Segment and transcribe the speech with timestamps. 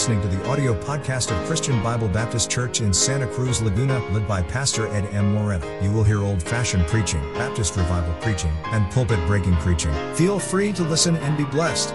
[0.00, 4.24] listening to the audio podcast of Christian Bible Baptist Church in Santa Cruz, Laguna, led
[4.24, 5.36] by Pastor Ed M.
[5.36, 5.60] Moreno.
[5.84, 9.92] You will hear old fashioned preaching, Baptist revival preaching, and pulpit breaking preaching.
[10.16, 11.92] Feel free to listen and be blessed.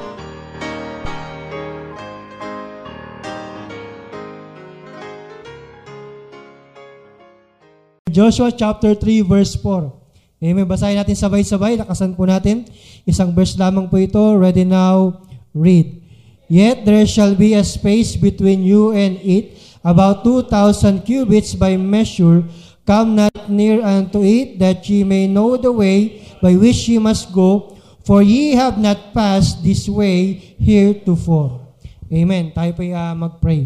[8.14, 10.46] Joshua chapter 3 verse 4.
[10.46, 10.70] Amen.
[10.70, 11.82] Basahin natin sabay-sabay.
[11.82, 12.70] Lakasan po natin.
[13.10, 14.37] Isang verse lamang po ito.
[14.37, 15.26] Ready now,
[15.57, 16.04] read.
[16.46, 22.46] Yet there shall be a space between you and it, about 2,000 cubits by measure.
[22.86, 27.34] Come not near unto it, that ye may know the way by which ye must
[27.34, 27.74] go,
[28.06, 31.66] for ye have not passed this way heretofore.
[32.14, 32.54] Amen.
[32.54, 33.66] Tayo po uh, mag-pray.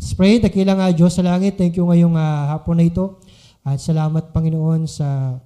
[0.00, 0.40] Let's pray.
[0.40, 3.20] Dakilang uh, Diyos sa langit, thank you ngayong uh, hapon na ito.
[3.60, 5.36] At salamat Panginoon sa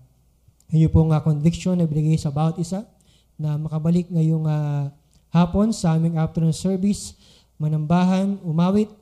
[0.70, 2.86] inyo pong uh, conviction na binigay sa bawat isa
[3.34, 4.86] na makabalik ngayong uh,
[5.32, 7.16] hapon sa aming afternoon service,
[7.56, 8.92] manambahan, umawit,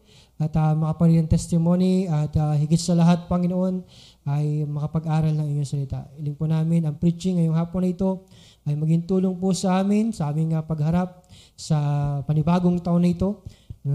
[0.41, 3.85] at uh, makapagin testimony at uh, higit sa lahat, Panginoon,
[4.25, 6.09] ay makapag-aral ng inyong salita.
[6.17, 8.25] Iling po namin ang preaching ngayong hapon na ito
[8.65, 11.77] ay maging tulong po sa amin, sa aming uh, pagharap sa
[12.25, 13.45] panibagong taon na ito.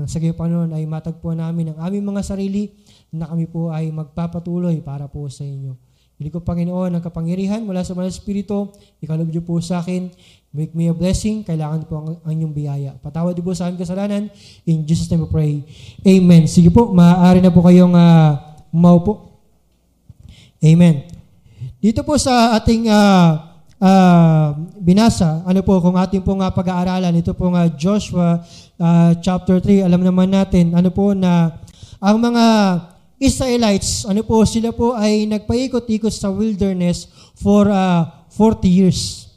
[0.05, 2.73] Sa gayon, Panginoon, ay matagpuan namin ang aming mga sarili
[3.14, 5.84] na kami po ay magpapatuloy para po sa inyo.
[6.16, 8.71] Hindi ko, Panginoon, ang kapangyarihan mula sa mga Espiritu,
[9.03, 10.08] ikalob niyo po sa akin,
[10.55, 12.91] make me a blessing, kailangan po ang, ang inyong biyaya.
[13.03, 14.31] Patawad po sa aming kasalanan,
[14.63, 15.53] in Jesus' name we pray.
[16.08, 16.47] Amen.
[16.47, 18.39] Sige po, maaari na po kayong uh,
[18.71, 19.36] maupo.
[20.63, 21.03] Amen.
[21.83, 27.36] Dito po sa ating uh, uh, binasa, ano po, kung ating pong uh, pag-aaralan, ito
[27.36, 28.39] pong uh, Joshua
[28.80, 31.59] uh, chapter 3, alam naman natin, ano po na
[31.99, 32.45] ang mga
[33.16, 37.08] Israelites, ano po, sila po ay nagpaikot-ikot sa wilderness
[37.39, 39.31] for uh, 40 years.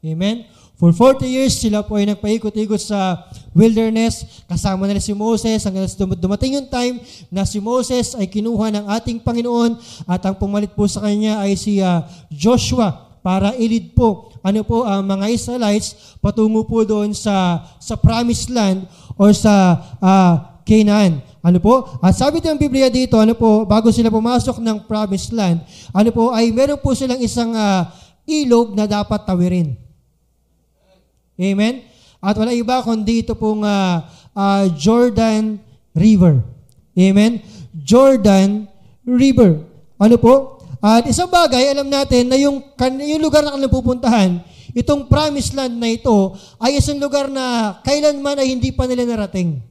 [0.00, 0.48] Amen?
[0.80, 4.44] For 40 years, sila po ay nagpaikot-ikot sa wilderness.
[4.48, 5.84] Kasama nila si Moses hanggang
[6.16, 6.96] dumating yung time
[7.28, 9.76] na si Moses ay kinuha ng ating Panginoon
[10.08, 12.00] at ang pumalit po sa kanya ay si uh,
[12.32, 18.48] Joshua para ilid po ano po ang mga Israelites patungo po doon sa sa promised
[18.48, 18.88] land
[19.20, 21.20] or sa uh, Canaan.
[21.40, 21.88] Ano po?
[22.04, 26.36] At sabi ng Biblia dito, ano po, bago sila pumasok ng promised land, ano po,
[26.36, 27.88] ay meron po silang isang uh,
[28.28, 29.72] ilog na dapat tawirin.
[31.40, 31.88] Amen?
[32.20, 34.04] At wala iba kundi ito pong uh,
[34.36, 35.56] uh, Jordan
[35.96, 36.44] River.
[36.92, 37.40] Amen?
[37.72, 38.68] Jordan
[39.08, 39.64] River.
[39.96, 40.60] Ano po?
[40.84, 42.60] At isang bagay, alam natin na yung,
[43.00, 44.30] yung lugar na kanilang pupuntahan,
[44.76, 49.69] itong promised land na ito, ay isang lugar na kailanman ay hindi pa nila narating.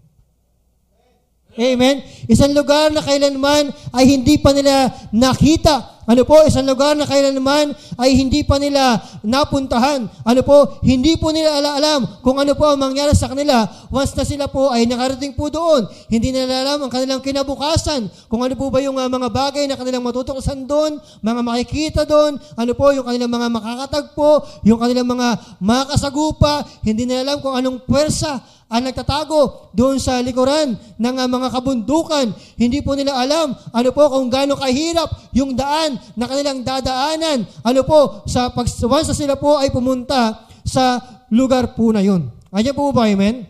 [1.59, 1.99] Amen?
[2.31, 7.69] Isang lugar na kailanman ay hindi pa nila nakita ano po, isang lugar na kailanman
[8.01, 10.09] ay hindi pa nila napuntahan.
[10.25, 14.25] Ano po, hindi po nila alam kung ano po ang mangyari sa kanila once na
[14.25, 15.85] sila po ay nakarating po doon.
[16.09, 19.77] Hindi nila alam ang kanilang kinabukasan, kung ano po ba yung uh, mga bagay na
[19.77, 25.61] kanilang matutuklasan doon, mga makikita doon, ano po yung kanilang mga makakatagpo, yung kanilang mga
[25.61, 31.47] makasagupa, hindi nila alam kung anong pwersa ang nagtatago doon sa likuran ng uh, mga
[31.49, 32.29] kabundukan.
[32.53, 37.49] Hindi po nila alam ano po kung gaano kahirap yung daan na kanilang dadaanan.
[37.65, 41.01] Ano po, sa pag once sila po ay pumunta sa
[41.33, 42.29] lugar po na yun.
[42.53, 43.49] Ayan po ba, amen?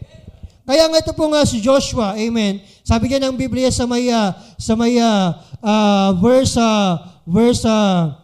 [0.63, 2.63] Kaya nga ito po nga si Joshua, amen.
[2.87, 6.95] Sabi niya ng Biblia sa may uh, sa may uh, uh, verse uh,
[7.27, 8.15] verse uh,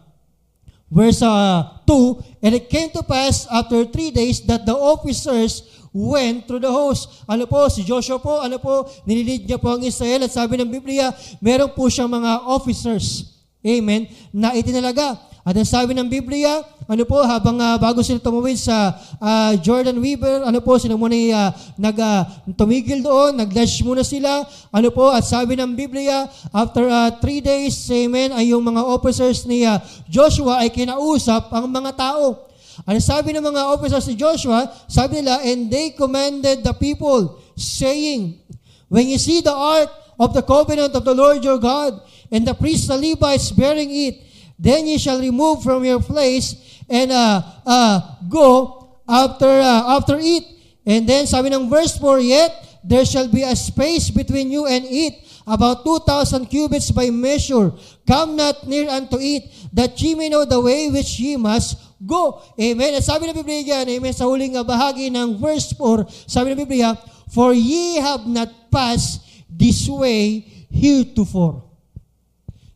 [0.88, 6.44] verse uh, 2, and it came to pass after three days that the officers went
[6.44, 7.24] through the host.
[7.24, 10.68] Ano po, si Joshua po, ano po, nililid niya po ang Israel at sabi ng
[10.68, 13.38] Biblia, meron po siyang mga officers.
[13.64, 14.04] Amen.
[14.34, 15.16] Na itinalaga.
[15.46, 16.58] At ang sabi ng Biblia,
[16.90, 21.14] ano po, habang uh, bago sila tumawid sa uh, Jordan River, ano po, sila muna
[21.14, 22.26] uh, nag, uh,
[22.58, 24.42] tumigil doon, nag-dash muna sila.
[24.74, 29.46] Ano po, at sabi ng Biblia, after uh, three days, amen, ay yung mga officers
[29.46, 29.78] ni uh,
[30.10, 32.50] Joshua ay kinausap ang mga tao.
[32.82, 34.66] Ano sabi ng mga officers ni Joshua?
[34.90, 38.42] Sabi nila, and they commanded the people, saying,
[38.90, 42.02] When you see the ark of the covenant of the Lord your God,
[42.34, 44.25] and the priests the Levites bearing it,
[44.58, 46.56] then ye shall remove from your place
[46.88, 50.44] and uh, uh, go after uh, after it.
[50.86, 52.50] And then sabi ng verse 4, Yet
[52.86, 57.74] there shall be a space between you and it, about 2,000 cubits by measure.
[58.06, 62.40] Come not near unto it, that ye may know the way which ye must go.
[62.54, 62.94] Amen.
[62.94, 66.94] At sabi ng Biblia dyan, amen, sa huling bahagi ng verse 4, sabi ng Biblia,
[67.34, 71.66] For ye have not passed this way heretofore.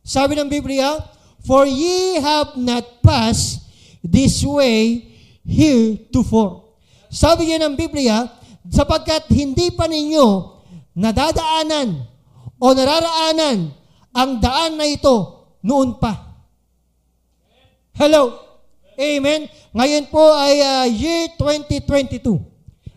[0.03, 0.99] Sabi ng Biblia,
[1.41, 3.65] For ye have not passed
[4.05, 5.09] this way
[5.41, 6.77] heretofore.
[7.11, 8.29] Sabi niya ng Biblia,
[8.69, 10.27] sapagkat hindi pa ninyo
[10.95, 12.07] nadadaanan
[12.61, 13.73] o nararaanan
[14.13, 16.13] ang daan na ito noon pa.
[17.97, 18.37] Hello?
[18.95, 19.49] Amen?
[19.73, 22.37] Ngayon po ay uh, year 2022.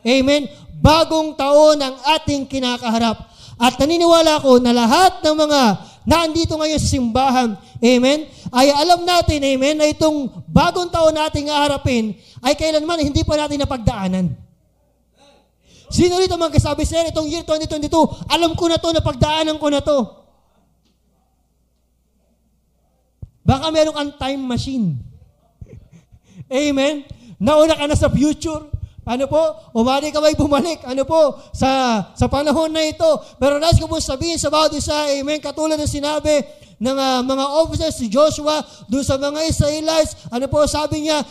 [0.05, 0.47] Amen?
[0.85, 3.33] Bagong taon ang ating kinakaharap.
[3.57, 5.63] At naniniwala ko na lahat ng mga
[6.05, 12.15] nandito ngayon sa simbahan, amen, ay alam natin, amen, na itong bagong taon nating aharapin
[12.45, 14.27] ay kailanman hindi pa natin napagdaanan.
[15.89, 17.87] Sino rito magkasabi, sir, itong year 2022,
[18.27, 19.99] alam ko na to, napagdaanan ko na to.
[23.45, 24.99] Baka meron kang time machine.
[26.49, 27.05] Amen?
[27.37, 28.74] Nauna ka na sa future.
[29.05, 29.41] Ano po?
[29.77, 30.81] Umali ka may bumalik.
[30.89, 31.37] Ano po?
[31.53, 33.07] Sa, sa panahon na ito.
[33.37, 36.41] Pero nais ko po sabihin sa bawat isa, amen, katulad ng sinabi
[36.81, 38.61] ng uh, mga officers si Joshua
[38.91, 41.23] doon sa mga Israelites, ano po sabi niya,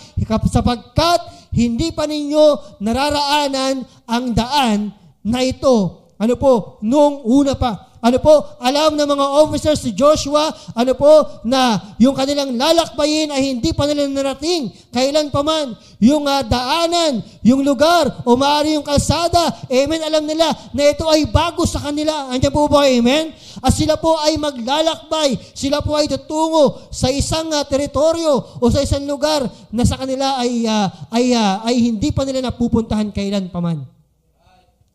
[0.50, 1.20] sapagkat
[1.54, 4.80] hindi pa ninyo nararaanan ang daan
[5.22, 6.10] na ito.
[6.18, 6.80] Ano po?
[6.81, 7.93] Noong una pa.
[8.03, 13.55] Ano po, alam ng mga officers si Joshua, ano po, na yung kanilang lalakbayin ay
[13.55, 15.71] hindi pa nila narating kailan pa man.
[16.03, 21.31] Yung uh, daanan, yung lugar, o maaari yung kalsada, amen, alam nila na ito ay
[21.31, 22.27] bago sa kanila.
[22.27, 23.31] Andiyan po ba, amen?
[23.63, 28.83] At sila po ay maglalakbay, sila po ay tutungo sa isang uh, teritoryo o sa
[28.83, 33.47] isang lugar na sa kanila ay, uh, ay, uh, ay hindi pa nila napupuntahan kailan
[33.47, 33.88] pa man.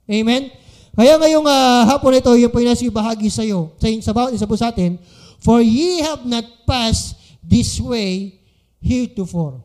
[0.04, 0.67] Amen?
[0.98, 4.34] Kaya ngayong uh, hapon ito, yung po yung nasa bahagi sa iyo, sa, sa bawat
[4.34, 4.98] isa po sa atin,
[5.38, 8.34] For ye have not passed this way
[8.82, 9.62] heretofore.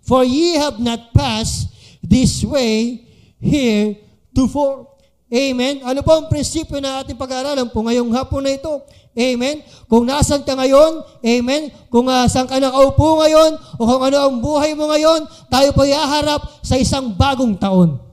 [0.00, 1.68] For ye have not passed
[2.00, 3.04] this way
[3.36, 4.88] heretofore.
[5.28, 5.84] Amen.
[5.84, 8.80] Ano po ang prinsipyo na ating pag-aaralan po ngayong hapon na ito?
[9.12, 9.60] Amen.
[9.92, 11.68] Kung nasan ka ngayon, amen.
[11.92, 15.84] Kung uh, saan ka nakaupo ngayon, o kung ano ang buhay mo ngayon, tayo po
[15.84, 18.07] ihaharap sa isang bagong taon.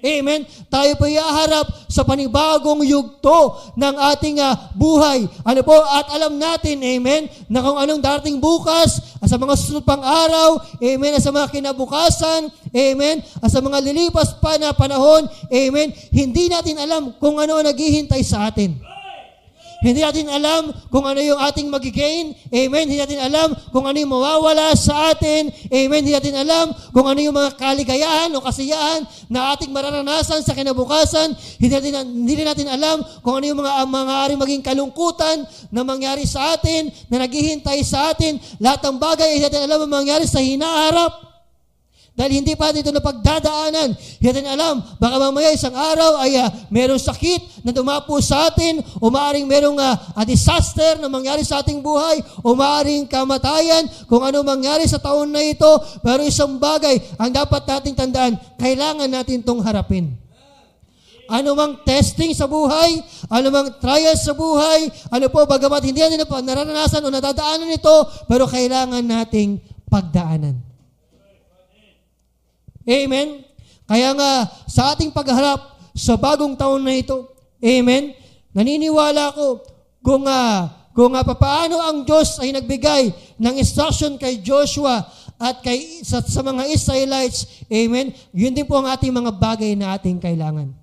[0.00, 0.48] Amen?
[0.72, 5.28] Tayo po iaharap sa panibagong yugto ng ating uh, buhay.
[5.44, 5.76] Ano po?
[5.76, 11.20] At alam natin, amen, na kung anong darating bukas, sa mga susunod pang araw, amen,
[11.20, 17.36] sa mga kinabukasan, amen, sa mga lilipas pa na panahon, amen, hindi natin alam kung
[17.36, 18.89] ano naghihintay sa atin.
[19.80, 22.36] Hindi natin alam kung ano yung ating magigain.
[22.52, 22.84] Amen.
[22.84, 25.48] Hindi natin alam kung ano yung mawawala sa atin.
[25.72, 26.04] Amen.
[26.04, 31.32] Hindi natin alam kung ano yung mga kaligayahan o kasiyahan na ating mararanasan sa kinabukasan.
[31.56, 36.60] Hindi natin, hindi natin alam kung ano yung mga maaari maging kalungkutan na mangyari sa
[36.60, 38.36] atin, na naghihintay sa atin.
[38.60, 41.29] Lahat ng bagay, hindi natin alam ang mangyari sa hinaharap.
[42.10, 43.96] Dahil hindi pa dito na pagdadaanan.
[43.96, 49.08] Hindi alam, baka mamaya isang araw ay uh, merong sakit na dumapo sa atin, o
[49.08, 54.44] maaaring merong uh, a disaster na mangyari sa ating buhay, o maaaring kamatayan, kung ano
[54.44, 55.70] mangyari sa taon na ito.
[56.04, 60.12] Pero isang bagay, ang dapat nating tandaan, kailangan natin itong harapin.
[61.30, 66.26] Ano mang testing sa buhay, ano mang trials sa buhay, ano po, bagamat hindi natin
[66.26, 67.96] nararanasan o nadadaanan ito,
[68.26, 70.69] pero kailangan nating pagdaanan.
[72.90, 73.46] Amen?
[73.86, 77.30] Kaya nga, sa ating pagharap sa bagong taon na ito,
[77.62, 78.14] Amen?
[78.50, 79.62] Naniniwala ko
[80.02, 85.06] kung, uh, kung uh, paano ang Diyos ay nagbigay ng instruction kay Joshua
[85.38, 88.10] at kay, sa, sa mga Israelites, Amen?
[88.34, 90.74] Yun din po ang ating mga bagay na ating kailangan.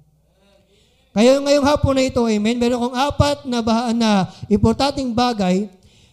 [1.18, 5.66] Kaya ngayong hapon na ito, Amen, meron kong apat na, bah- na importanteng bagay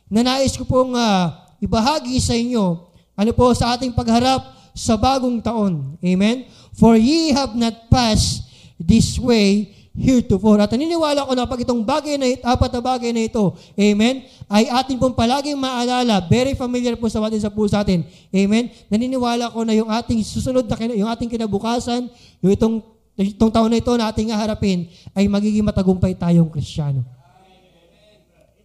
[0.09, 1.29] na nais ko pong uh,
[1.61, 5.97] ibahagi sa inyo ano po sa ating pagharap sa bagong taon.
[6.03, 6.51] Amen?
[6.75, 8.45] For ye have not passed
[8.77, 10.59] this way heretofore.
[10.59, 14.27] At naniniwala ko na pag itong bagay na ito, apat na bagay na ito, amen,
[14.51, 18.03] ay atin pong palaging maalala, very familiar po sa atin sa puso atin.
[18.35, 18.75] Amen?
[18.91, 22.11] Naniniwala ko na yung ating susunod na, yung ating kinabukasan,
[22.43, 22.83] yung itong,
[23.15, 27.07] itong taon na ito na ating haharapin, ay magiging matagumpay tayong Kristiyano.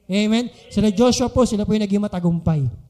[0.09, 0.49] Amen?
[0.73, 2.88] Sila Joshua po, sila po yung naging matagumpay.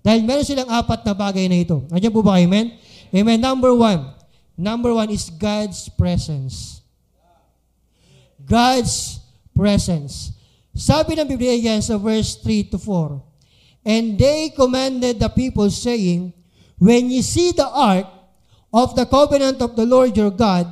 [0.00, 1.84] Dahil meron silang apat na bagay na ito.
[1.92, 2.40] Nandiyan po ba?
[2.40, 2.72] Amen?
[3.12, 3.38] Amen.
[3.40, 4.16] Number one.
[4.56, 6.80] Number one is God's presence.
[8.40, 9.20] God's
[9.52, 10.32] presence.
[10.72, 13.20] Sabi ng Biblia yan sa verse 3 to 4.
[13.84, 16.32] And they commanded the people saying,
[16.80, 18.08] When ye see the ark
[18.72, 20.68] of the covenant of the Lord your God,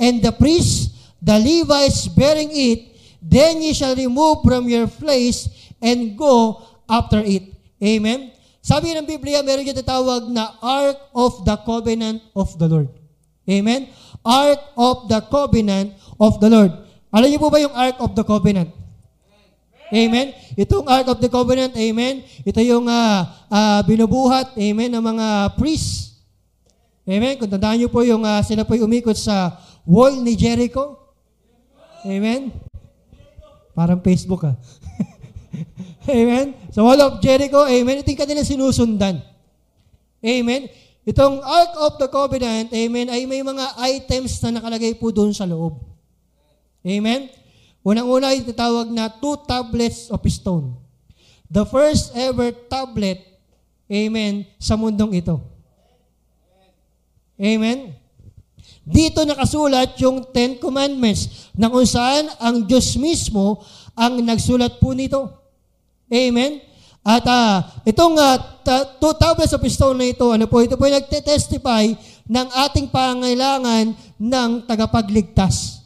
[0.00, 5.48] and the priests, the Levites bearing it, then ye shall remove from your place
[5.80, 7.52] and go after it.
[7.80, 8.32] Amen?
[8.60, 12.88] Sabi ng Biblia, meron yung tatawag na Ark of the Covenant of the Lord.
[13.48, 13.88] Amen?
[14.20, 16.72] Ark of the Covenant of the Lord.
[17.08, 18.70] Alam niyo po ba yung Ark of the Covenant?
[19.90, 20.36] Amen?
[20.54, 22.22] Itong Ark of the Covenant, amen?
[22.46, 25.26] Ito yung uh, uh, binubuhat, amen, ng mga
[25.58, 26.22] priests.
[27.02, 27.34] Amen?
[27.34, 30.94] Kung tandaan niyo po yung uh, sila po umikot sa wall ni Jericho?
[32.06, 32.54] Amen?
[33.74, 34.54] Parang Facebook ah.
[36.08, 36.54] Amen?
[36.70, 39.18] Sa wall of Jericho, amen, ito yung kanilang sinusundan.
[40.20, 40.70] Amen?
[41.02, 45.48] Itong Ark of the Covenant, amen, ay may mga items na nakalagay po doon sa
[45.48, 45.80] loob.
[46.84, 47.32] Amen?
[47.80, 50.76] Unang-una ay tatawag na two tablets of stone.
[51.50, 53.24] The first ever tablet,
[53.88, 55.40] amen, sa mundong ito.
[57.40, 57.96] Amen?
[58.84, 63.64] Dito nakasulat yung Ten Commandments na kung saan ang Diyos mismo
[63.96, 65.39] ang nagsulat po nito.
[66.10, 66.60] Amen?
[67.00, 68.36] At uh, itong uh,
[69.00, 71.88] two tablets of stone na ito, ano po, ito po yung nagte-testify
[72.28, 75.80] ng ating pangailangan ng tagapagligtas.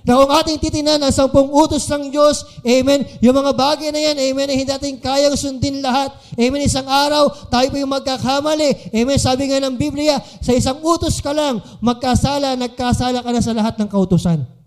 [0.00, 4.16] Na kung ating titinan ang sampung utos ng Diyos, Amen, yung mga bagay na yan,
[4.16, 6.16] Amen, ay hindi natin kayang sundin lahat.
[6.40, 8.96] Amen, isang araw, tayo po yung magkakamali.
[8.96, 13.52] Amen, sabi nga ng Biblia, sa isang utos ka lang, magkasala, nagkasala ka na sa
[13.52, 14.59] lahat ng kautusan.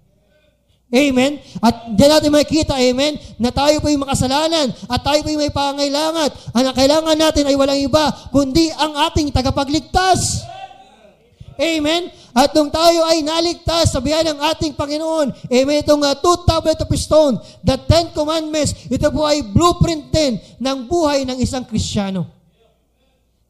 [0.93, 1.41] Amen?
[1.57, 6.29] At diyan natin makikita, amen, na tayo po makasalanan at tayo po may pangailangan.
[6.53, 10.45] Ang kailangan natin ay walang iba, kundi ang ating tagapagligtas.
[11.57, 12.13] Amen?
[12.33, 16.77] At nung tayo ay naligtas sa biyan ng ating Panginoon, amen, itong uh, two tablet
[16.77, 22.42] of stone, the Ten Commandments, ito po ay blueprint din ng buhay ng isang Kristiyano.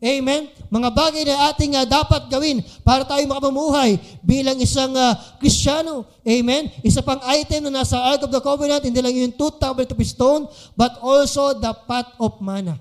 [0.03, 0.51] Amen?
[0.67, 6.03] Mga bagay na ating uh, dapat gawin para tayo makapamuhay bilang isang uh, Kristiyano.
[6.27, 6.67] Amen?
[6.83, 10.00] Isa pang item na nasa Ark of the Covenant, hindi lang yung two tablet of
[10.03, 12.75] stone, but also the pot of manna.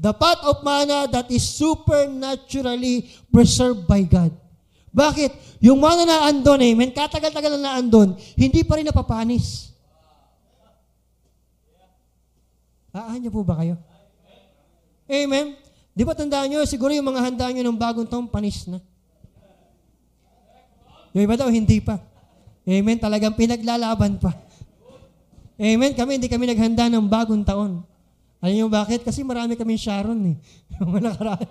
[0.00, 4.32] The pot of manna that is supernaturally preserved by God.
[4.96, 5.60] Bakit?
[5.60, 9.76] Yung manna na andon, amen, katagal-tagal na andon, hindi pa rin napapanis.
[12.96, 13.76] Aan niyo po ba kayo?
[15.04, 15.56] Amen?
[15.94, 18.82] Di ba tandaan nyo, siguro yung mga handa nyo ng bagong taong panis na.
[21.14, 22.02] Yung iba daw, hindi pa.
[22.66, 22.98] Amen?
[22.98, 24.34] Talagang pinaglalaban pa.
[25.54, 25.94] Amen?
[25.94, 27.86] Kami, hindi kami naghanda ng bagong taon.
[28.44, 29.00] Alam niyo bakit?
[29.06, 30.36] Kasi marami kami Sharon eh.
[30.82, 31.48] Yung nakaraan,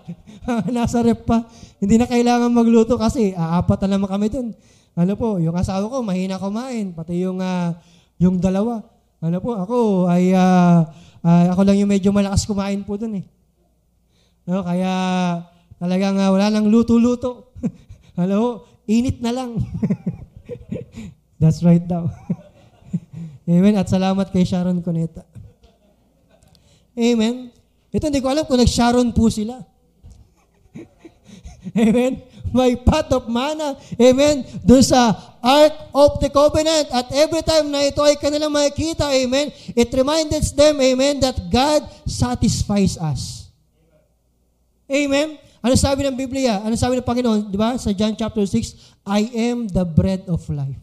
[0.69, 1.47] nasa rep pa.
[1.81, 4.53] Hindi na kailangan magluto kasi aapat na naman kami dun.
[4.93, 6.93] Ano po, yung asawa ko, mahina kumain.
[6.93, 7.73] Pati yung, uh,
[8.21, 8.85] yung dalawa.
[9.25, 10.85] Ano po, ako ay, uh,
[11.25, 13.25] uh, ako lang yung medyo malakas kumain po dun eh.
[14.43, 14.91] No, kaya
[15.79, 17.55] talagang uh, wala nang luto-luto.
[18.19, 19.59] Hello, init na lang.
[21.39, 22.11] That's right daw.
[23.51, 23.75] Amen.
[23.79, 25.23] At salamat kay Sharon Cuneta.
[26.95, 27.51] Amen.
[27.91, 29.59] Ito hindi ko alam kung nag-Sharon po sila.
[31.71, 32.21] Amen.
[32.53, 33.79] May pot of manna.
[33.97, 34.45] Amen.
[34.61, 36.87] Doon sa Ark of the Covenant.
[36.93, 41.83] At every time na ito ay kanilang makikita, Amen, it reminds them, Amen, that God
[42.07, 43.42] satisfies us.
[44.93, 45.41] Amen?
[45.63, 46.61] Ano sabi ng Biblia?
[46.61, 47.49] Ano sabi ng Panginoon?
[47.49, 47.73] Di ba?
[47.81, 50.77] Sa John chapter 6, I am the bread of life.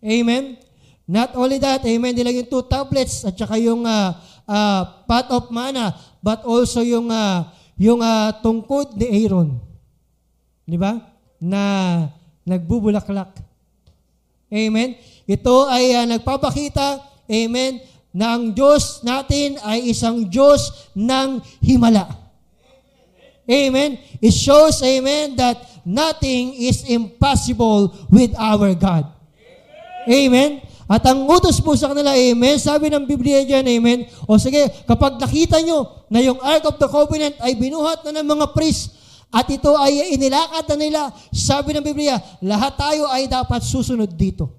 [0.00, 0.56] Amen?
[1.04, 4.16] Not only that, amen, di lang yung two tablets at saka yung uh,
[4.48, 5.92] uh, pot of manna,
[6.24, 9.60] but also yung uh, yung uh, tungkod ni Aaron.
[10.64, 10.96] Di ba?
[11.42, 11.62] Na
[12.46, 13.36] nagbubulaklak.
[14.48, 14.96] Amen?
[15.26, 17.82] Ito ay uh, nagpapakita, amen,
[18.12, 22.12] na ang Diyos natin ay isang Diyos ng himala.
[23.48, 23.98] Amen?
[24.22, 29.08] It shows, amen, that nothing is impossible with our God.
[30.06, 30.62] Amen?
[30.86, 35.16] At ang utos po sa kanila, amen, sabi ng Biblia dyan, amen, o sige, kapag
[35.16, 39.00] nakita nyo na yung Ark of the Covenant ay binuhat na ng mga priest,
[39.32, 41.00] at ito ay inilakad na nila,
[41.32, 44.52] sabi ng Biblia, lahat tayo ay dapat susunod dito.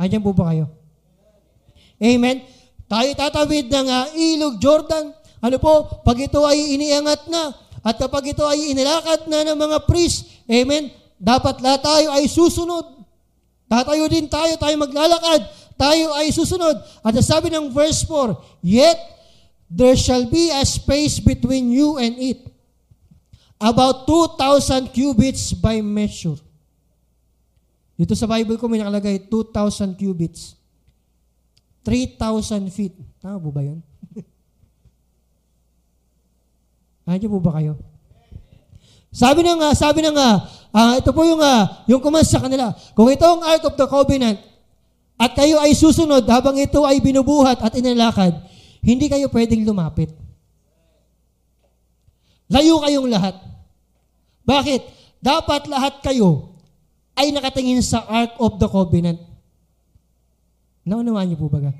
[0.00, 0.83] Andiyan po ba kayo?
[2.04, 2.44] Amen?
[2.84, 5.16] Tayo tatawid ng uh, ilog Jordan.
[5.40, 9.78] Ano po, pag ito ay iniangat na, at kapag ito ay inilakad na ng mga
[9.84, 10.88] priest, amen,
[11.20, 13.04] dapat lahat tayo ay susunod.
[13.68, 15.44] Tatayo din tayo, tayo maglalakad,
[15.76, 16.80] tayo ay susunod.
[17.04, 18.98] At sabi ng verse 4, Yet
[19.68, 22.40] there shall be a space between you and it,
[23.60, 26.40] about 2,000 cubits by measure.
[28.00, 30.56] Dito sa Bible ko may nakalagay 2,000 cubits.
[31.84, 32.96] 3,000 feet.
[33.20, 33.84] Tama po ba yun?
[37.06, 37.76] Nandiyo po ba kayo?
[39.14, 40.36] Sabi ng uh, sabi ng uh,
[40.74, 42.74] uh, ito po yung uh, yung command sa kanila.
[42.98, 44.42] Kung ito ang Ark of the Covenant
[45.14, 48.34] at kayo ay susunod habang ito ay binubuhat at inilakad,
[48.82, 50.10] hindi kayo pwedeng lumapit.
[52.50, 53.38] Layo kayong lahat.
[54.42, 54.82] Bakit?
[55.22, 56.58] Dapat lahat kayo
[57.14, 59.33] ay nakatingin sa Ark of the Covenant.
[60.84, 61.72] Naunawaan niyo po ba?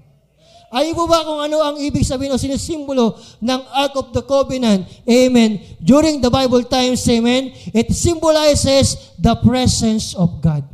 [0.74, 4.82] Alam po ba kung ano ang ibig sabihin o sinisimbolo ng Ark of the Covenant?
[5.06, 5.62] Amen.
[5.78, 10.66] During the Bible times, amen, it symbolizes the presence of God.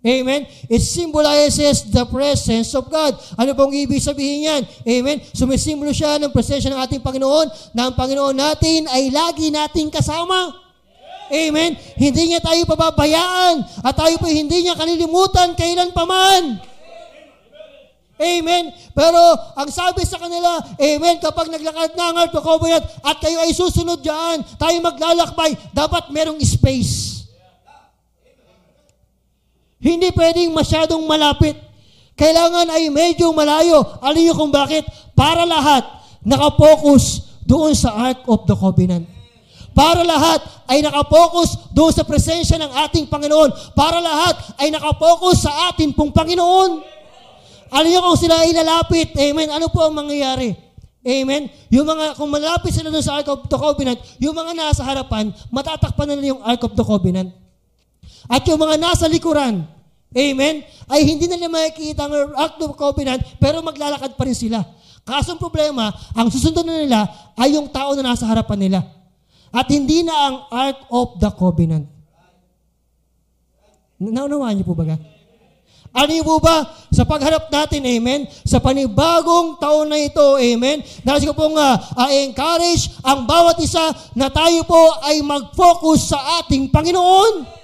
[0.00, 0.48] Amen?
[0.68, 3.16] It symbolizes the presence of God.
[3.36, 4.62] Ano pong ibig sabihin yan?
[4.84, 5.20] Amen?
[5.32, 10.56] Sumisimbolo siya ng presensya ng ating Panginoon na ang Panginoon natin ay lagi nating kasama.
[11.28, 11.76] Amen?
[12.00, 16.69] Hindi niya tayo pababayaan at tayo po hindi niya kalilimutan kailan paman.
[18.20, 18.68] Amen.
[18.92, 19.16] Pero
[19.56, 23.56] ang sabi sa kanila, Amen, kapag naglakad na ang Ark of Covenant at kayo ay
[23.56, 27.24] susunod dyan, tayo maglalakbay, dapat merong space.
[29.80, 31.56] Hindi pwedeng masyadong malapit.
[32.12, 33.80] Kailangan ay medyo malayo.
[34.04, 34.84] Alam niyo kung bakit?
[35.16, 35.88] Para lahat
[36.20, 39.08] nakapokus doon sa Ark of the Covenant.
[39.72, 43.72] Para lahat ay nakapokus doon sa presensya ng ating Panginoon.
[43.72, 46.99] Para lahat ay nakapokus sa atin pong Panginoon.
[47.70, 50.70] Alam niyo kung sila ay amen, ano po ang mangyayari?
[51.00, 51.48] Amen?
[51.72, 56.12] Yung mga, kung malapit sila sa Ark of the Covenant, yung mga nasa harapan, matatakpan
[56.12, 57.32] na nila yung Ark of the Covenant.
[58.28, 59.64] At yung mga nasa likuran,
[60.12, 60.54] amen,
[60.92, 64.60] ay hindi na nila makikita ang Ark of the Covenant, pero maglalakad pa rin sila.
[65.00, 67.00] Kaso problema, ang susunod na nila
[67.32, 68.80] ay yung tao na nasa harapan nila.
[69.50, 71.88] At hindi na ang Ark of the Covenant.
[73.96, 74.96] Naunawaan niyo po ba?
[75.90, 76.70] Ano po ba?
[76.94, 82.10] Sa pagharap natin, amen, sa panibagong taon na ito, amen, nais ko pong uh, uh,
[82.14, 87.58] encourage ang bawat isa na tayo po ay mag-focus sa ating Panginoon.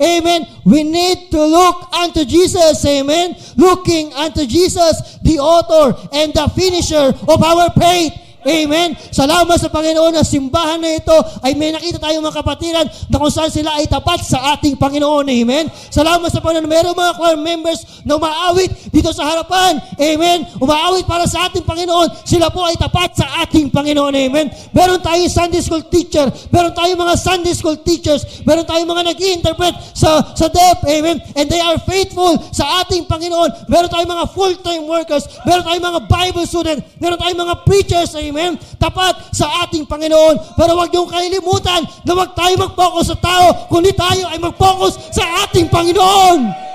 [0.00, 0.48] Amen.
[0.64, 2.80] We need to look unto Jesus.
[2.88, 3.36] Amen.
[3.60, 8.29] Looking unto Jesus, the author and the finisher of our faith.
[8.40, 8.96] Amen.
[9.12, 11.12] Salamat sa Panginoon na simbahan na ito
[11.44, 15.28] ay may nakita tayong mga kapatiran na kung saan sila ay tapat sa ating Panginoon.
[15.28, 15.68] Amen.
[15.92, 19.76] Salamat sa Panginoon na mayroong mga choir members na umaawit dito sa harapan.
[20.00, 20.48] Amen.
[20.56, 22.24] Umaawit para sa ating Panginoon.
[22.24, 24.16] Sila po ay tapat sa ating Panginoon.
[24.16, 24.48] Amen.
[24.72, 26.24] Meron tayong Sunday school teacher.
[26.48, 28.24] Meron tayong mga Sunday school teachers.
[28.48, 30.80] Meron tayong mga nag-interpret sa, sa deaf.
[30.88, 31.20] Amen.
[31.36, 33.68] And they are faithful sa ating Panginoon.
[33.68, 35.28] Meron tayong mga full-time workers.
[35.44, 36.82] Meron tayong mga Bible students.
[36.96, 38.16] Meron tayong mga preachers.
[38.16, 38.29] Amen.
[38.30, 38.54] Amen?
[38.78, 40.56] Tapat sa ating Panginoon.
[40.56, 45.46] Pero huwag niyong kalilimutan na huwag tayo mag-focus sa tao, kundi tayo ay mag-focus sa
[45.46, 46.70] ating Panginoon.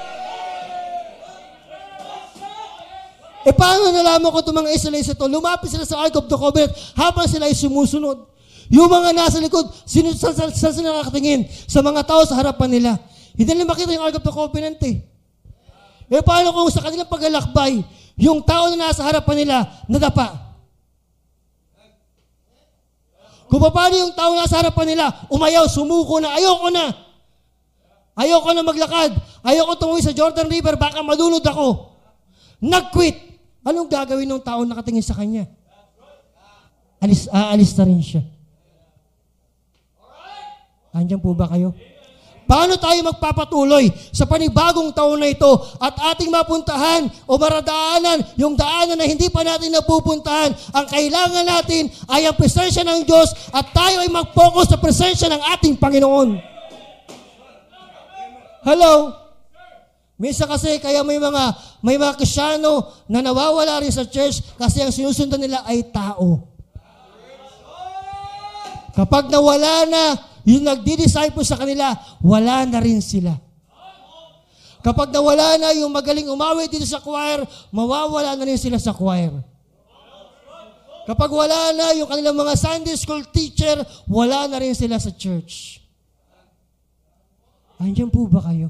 [3.46, 5.26] E paano nalaman ko itong mga Israelites ito?
[5.30, 8.26] Lumapit sila sa Ark of the Covenant habang sila ay sumusunod.
[8.74, 11.46] Yung mga nasa likod, sino, sa, sa, sa, sa nakakatingin?
[11.70, 12.98] Sa mga tao sa harapan nila.
[13.38, 14.98] Hindi nila makita yung Ark of the Covenant eh.
[16.10, 17.86] E paano kung sa kanilang paglalakbay,
[18.18, 20.45] yung tao na nasa harapan nila, nadapa?
[23.46, 26.86] Kung paano yung tao nasa harapan nila, umayaw, sumuko na, ayoko na.
[28.16, 29.12] Ayoko na maglakad.
[29.46, 31.94] Ayoko tumuwi sa Jordan River, baka malunod ako.
[32.64, 33.38] Nag-quit.
[33.66, 35.50] Anong gagawin ng tao nakatingin sa kanya?
[37.02, 38.24] Alis, aalis na rin siya.
[40.96, 41.76] Andiyan po ba kayo?
[42.46, 45.50] Paano tayo magpapatuloy sa panibagong taon na ito
[45.82, 50.54] at ating mapuntahan o maradaanan yung daanan na hindi pa natin napupuntahan?
[50.74, 55.42] Ang kailangan natin ay ang presensya ng Diyos at tayo ay mag-focus sa presensya ng
[55.58, 56.38] ating Panginoon.
[58.62, 58.94] Hello?
[60.16, 61.44] Minsan kasi kaya may mga
[61.84, 66.56] may mga Krisyano na nawawala rin sa church kasi ang sinusundan nila ay tao.
[68.96, 70.04] Kapag nawala na
[70.46, 73.34] yung nagdi-disciple sa kanila, wala na rin sila.
[74.86, 77.42] Kapag nawala na yung magaling umawit dito sa choir,
[77.74, 79.34] mawawala na rin sila sa choir.
[81.10, 85.82] Kapag wala na yung kanilang mga Sunday school teacher, wala na rin sila sa church.
[87.82, 88.70] Andiyan po ba kayo?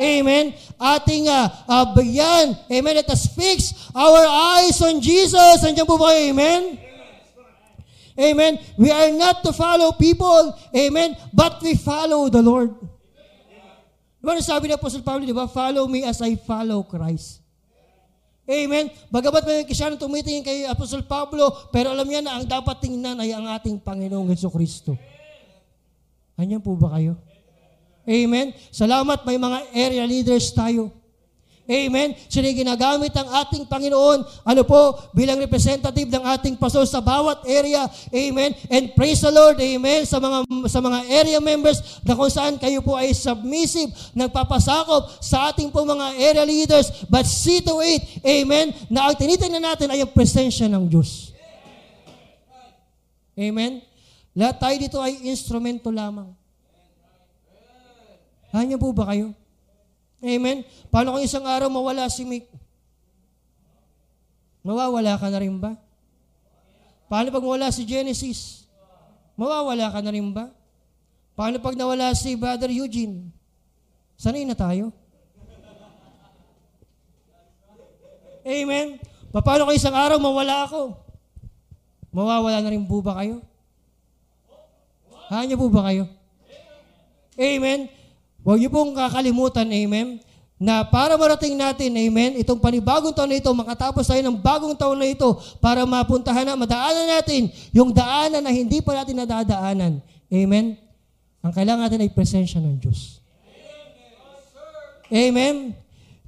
[0.00, 0.56] Amen.
[0.80, 2.56] Ating uh, uh, bayan.
[2.72, 2.96] Amen.
[2.96, 4.24] Let us fix our
[4.56, 5.60] eyes on Jesus.
[5.60, 6.32] Andiyan po ba kayo?
[6.32, 6.80] Amen.
[6.80, 6.89] Amen.
[8.16, 10.56] We are not to follow people.
[10.74, 11.16] Amen.
[11.32, 12.74] But we follow the Lord.
[14.20, 15.48] Diba sabi ni Apostle Pablo, di ba?
[15.48, 17.40] Follow me as I follow Christ.
[18.44, 18.92] Amen.
[19.08, 23.32] Bagamat may kisyano tumitingin kay Apostle Pablo, pero alam niya na ang dapat tingnan ay
[23.32, 24.92] ang ating Panginoong Yeso Kristo.
[26.36, 27.16] Anyan po ba kayo?
[28.04, 28.52] Amen.
[28.68, 30.99] Salamat, may mga area leaders tayo.
[31.70, 32.18] Amen.
[32.26, 37.86] Sila ginagamit ang ating Panginoon, ano po, bilang representative ng ating pastor sa bawat area.
[38.10, 38.58] Amen.
[38.66, 39.62] And praise the Lord.
[39.62, 40.02] Amen.
[40.02, 45.54] Sa mga sa mga area members na kung saan kayo po ay submissive, nagpapasakop sa
[45.54, 46.90] ating po mga area leaders.
[47.06, 51.30] But see to it, amen, na ang tinitingnan natin ay ang presensya ng Diyos.
[53.38, 53.78] Amen.
[54.34, 56.34] Lahat tayo dito ay instrumento lamang.
[58.50, 59.30] Hanya po ba kayo?
[60.20, 60.68] Amen?
[60.92, 62.44] Paano kung isang araw mawala si Mick?
[64.60, 65.72] Mawawala ka na rin ba?
[67.08, 68.68] Paano pag wala si Genesis?
[69.40, 70.52] Mawawala ka na rin ba?
[71.32, 73.32] Paano pag nawala si Brother Eugene?
[74.20, 74.92] Sanay na tayo.
[78.44, 79.00] Amen?
[79.32, 80.92] Paano kung isang araw mawala ako?
[82.12, 83.40] Mawawala na rin po ba kayo?
[85.32, 86.04] Hanya po ba kayo?
[87.40, 87.88] Amen?
[88.40, 90.20] Huwag niyo pong kakalimutan, amen,
[90.60, 95.00] na para marating natin, amen, itong panibagong taon na ito, makatapos tayo ng bagong taon
[95.00, 100.04] na ito para mapuntahan na, madaanan natin yung daanan na hindi pa natin nadadaanan.
[100.28, 100.76] Amen?
[101.40, 103.24] Ang kailangan natin ay presensya ng Diyos.
[105.08, 105.79] Amen?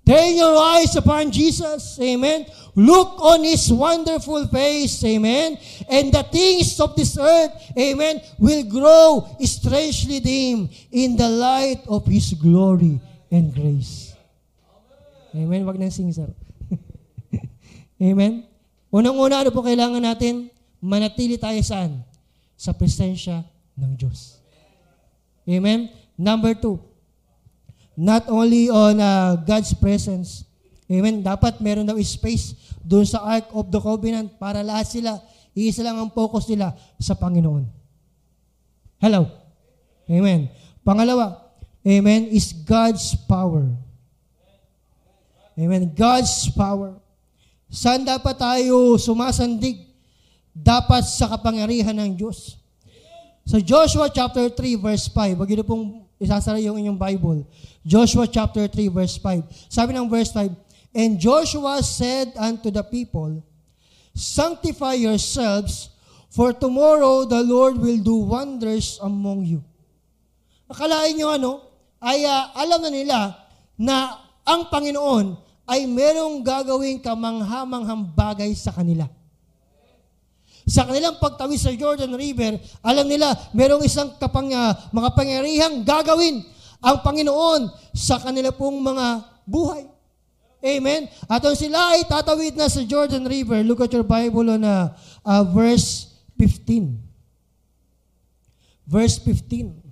[0.02, 1.98] Turn your eyes upon Jesus.
[2.02, 2.46] Amen.
[2.74, 4.98] Look on His wonderful face.
[5.04, 5.58] Amen.
[5.86, 12.06] And the things of this earth, amen, will grow strangely dim in the light of
[12.06, 12.98] His glory
[13.30, 14.12] and grace.
[15.32, 15.64] Amen.
[15.64, 16.28] Wag nang sing, sir.
[18.02, 18.44] amen.
[18.92, 20.50] Unang-una, ano po kailangan natin?
[20.82, 22.02] Manatili tayo saan?
[22.58, 23.46] Sa presensya
[23.78, 24.42] ng Diyos.
[25.46, 25.88] Amen.
[26.18, 26.76] Number two,
[27.96, 30.44] not only on uh, God's presence.
[30.88, 31.24] Amen.
[31.24, 32.52] Dapat meron daw space
[32.84, 35.22] doon sa Ark of the Covenant para lahat sila,
[35.56, 37.64] iisa lang ang focus nila sa Panginoon.
[39.00, 39.30] Hello.
[40.10, 40.50] Amen.
[40.82, 41.54] Pangalawa,
[41.86, 43.70] amen, is God's power.
[45.54, 45.94] Amen.
[45.94, 46.98] God's power.
[47.72, 49.88] Saan dapat tayo sumasandig?
[50.52, 52.60] Dapat sa kapangyarihan ng Diyos.
[53.48, 57.42] Sa Joshua chapter 3 verse 5, wag niyo pong isasara yung inyong Bible.
[57.82, 59.68] Joshua chapter 3 verse 5.
[59.68, 60.54] Sabi ng verse 5,
[60.94, 63.42] And Joshua said unto the people,
[64.12, 65.88] Sanctify yourselves,
[66.28, 69.60] for tomorrow the Lord will do wonders among you.
[70.68, 71.52] Akalain nyo ano,
[72.00, 73.18] ay uh, alam na nila
[73.76, 79.08] na ang Panginoon ay merong gagawing kamanghamanghang bagay sa kanila.
[80.66, 86.42] Sa kanilang pagtawid sa Jordan River, alam nila merong isang kapang, uh, mga pangyarihang gagawin
[86.82, 89.06] ang Panginoon sa kanila pong mga
[89.46, 89.90] buhay.
[90.62, 91.10] Amen?
[91.26, 94.94] At sila ay tatawid na sa Jordan River, look at your Bible on uh,
[95.26, 96.94] uh, verse 15.
[98.86, 99.82] Verse 15.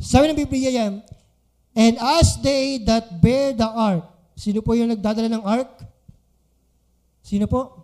[0.00, 1.00] Sabi ng Biblia yan,
[1.76, 4.04] And as they that bear the ark,
[4.36, 5.70] sino po yung nagdadala ng ark?
[7.24, 7.79] Sino po?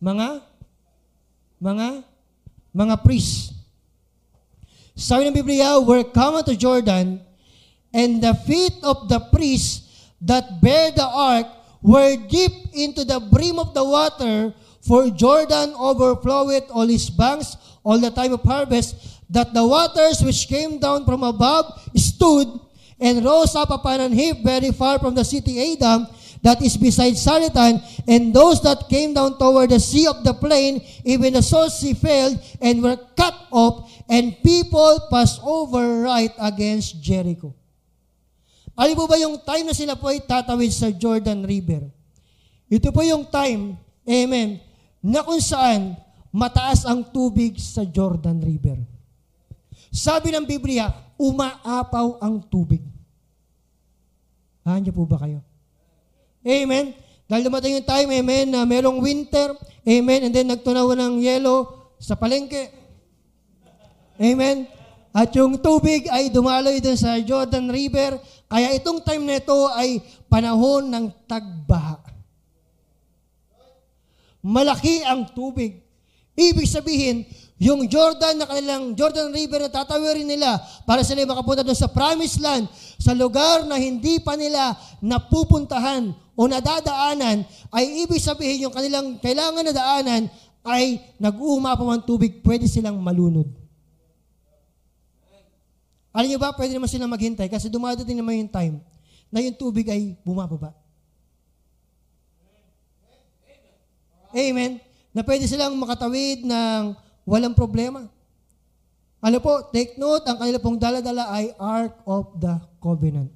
[0.00, 0.40] Mga?
[1.60, 1.88] Mga?
[2.72, 3.52] Mga priests.
[4.96, 7.20] Sabi ng Biblia, were come to Jordan,
[7.92, 11.48] and the feet of the priests that bear the ark
[11.84, 18.00] were deep into the brim of the water, for Jordan overfloweth all his banks all
[18.00, 18.96] the time of harvest,
[19.28, 22.48] that the waters which came down from above stood
[23.00, 26.08] and rose up upon an heap very far from the city Adam,
[26.42, 30.80] that is beside Saritan, and those that came down toward the sea of the plain,
[31.04, 37.00] even the salt sea failed and were cut off, and people passed over right against
[37.00, 37.52] Jericho.
[38.80, 41.84] Alam po ba yung time na sila po ay tatawid sa Jordan River?
[42.70, 43.76] Ito po yung time,
[44.08, 44.56] amen,
[45.04, 45.98] na kung saan
[46.32, 48.80] mataas ang tubig sa Jordan River.
[49.90, 52.80] Sabi ng Biblia, umaapaw ang tubig.
[54.62, 55.42] Hanya po ba kayo?
[56.40, 56.96] Amen.
[57.30, 59.54] Dahil dumating yung time, amen, na merong winter,
[59.86, 62.72] amen, and then nagtunaw ng yelo sa palengke.
[64.18, 64.66] Amen.
[65.14, 68.18] At yung tubig ay dumaloy dun sa Jordan River,
[68.50, 72.02] kaya itong time na ito ay panahon ng tagbaha.
[74.40, 75.78] Malaki ang tubig.
[76.34, 77.28] Ibig sabihin,
[77.60, 80.56] yung Jordan na kanilang Jordan River na tatawirin nila
[80.88, 82.64] para sila makapunta doon sa promised land,
[82.96, 84.72] sa lugar na hindi pa nila
[85.04, 90.22] napupuntahan o nadadaanan, ay ibig sabihin yung kanilang kailangan na daanan
[90.64, 93.44] ay nag-uumapaw ang tubig, pwede silang malunod.
[96.16, 98.74] Alam niyo ba, pwede naman silang maghintay kasi dumadating naman yung time
[99.28, 100.72] na yung tubig ay bumababa.
[104.32, 104.80] Amen.
[105.12, 106.96] Na pwede silang makatawid ng
[107.30, 108.10] Walang problema.
[109.20, 113.30] Ano po, take note, ang kanila pong daladala ay Ark of the Covenant.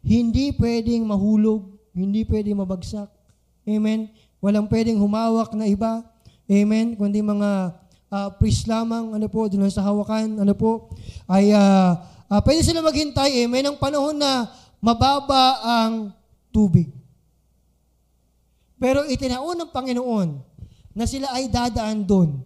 [0.00, 3.10] Hindi pwedeng mahulog, hindi pwedeng mabagsak.
[3.66, 4.10] Amen?
[4.40, 6.02] Walang pwedeng humawak na iba.
[6.50, 6.94] Amen?
[6.98, 7.76] Kundi mga
[8.10, 10.90] uh, priest lamang, ano po, doon sa hawakan, ano po,
[11.30, 11.94] ay uh,
[12.26, 14.50] uh, pwede sila maghintay, amen, ang panahon na
[14.82, 16.10] mababa ang
[16.50, 16.90] tubig.
[18.80, 20.28] Pero itinaon ng Panginoon
[20.96, 22.40] na sila ay dadaan doon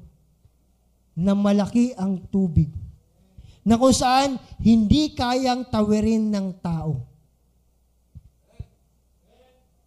[1.14, 2.68] na malaki ang tubig
[3.62, 7.07] na kung saan hindi kayang tawirin ng tao.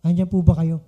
[0.08, 0.80] Andiyan po ba kayo?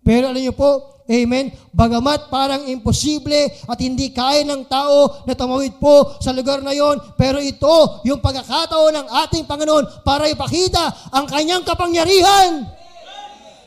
[0.00, 1.50] Pero alam niyo po, Amen?
[1.74, 7.02] Bagamat parang imposible at hindi kaya ng tao na tumawid po sa lugar na yon,
[7.18, 12.62] pero ito yung pagkakataon ng ating Panginoon para ipakita ang kanyang kapangyarihan.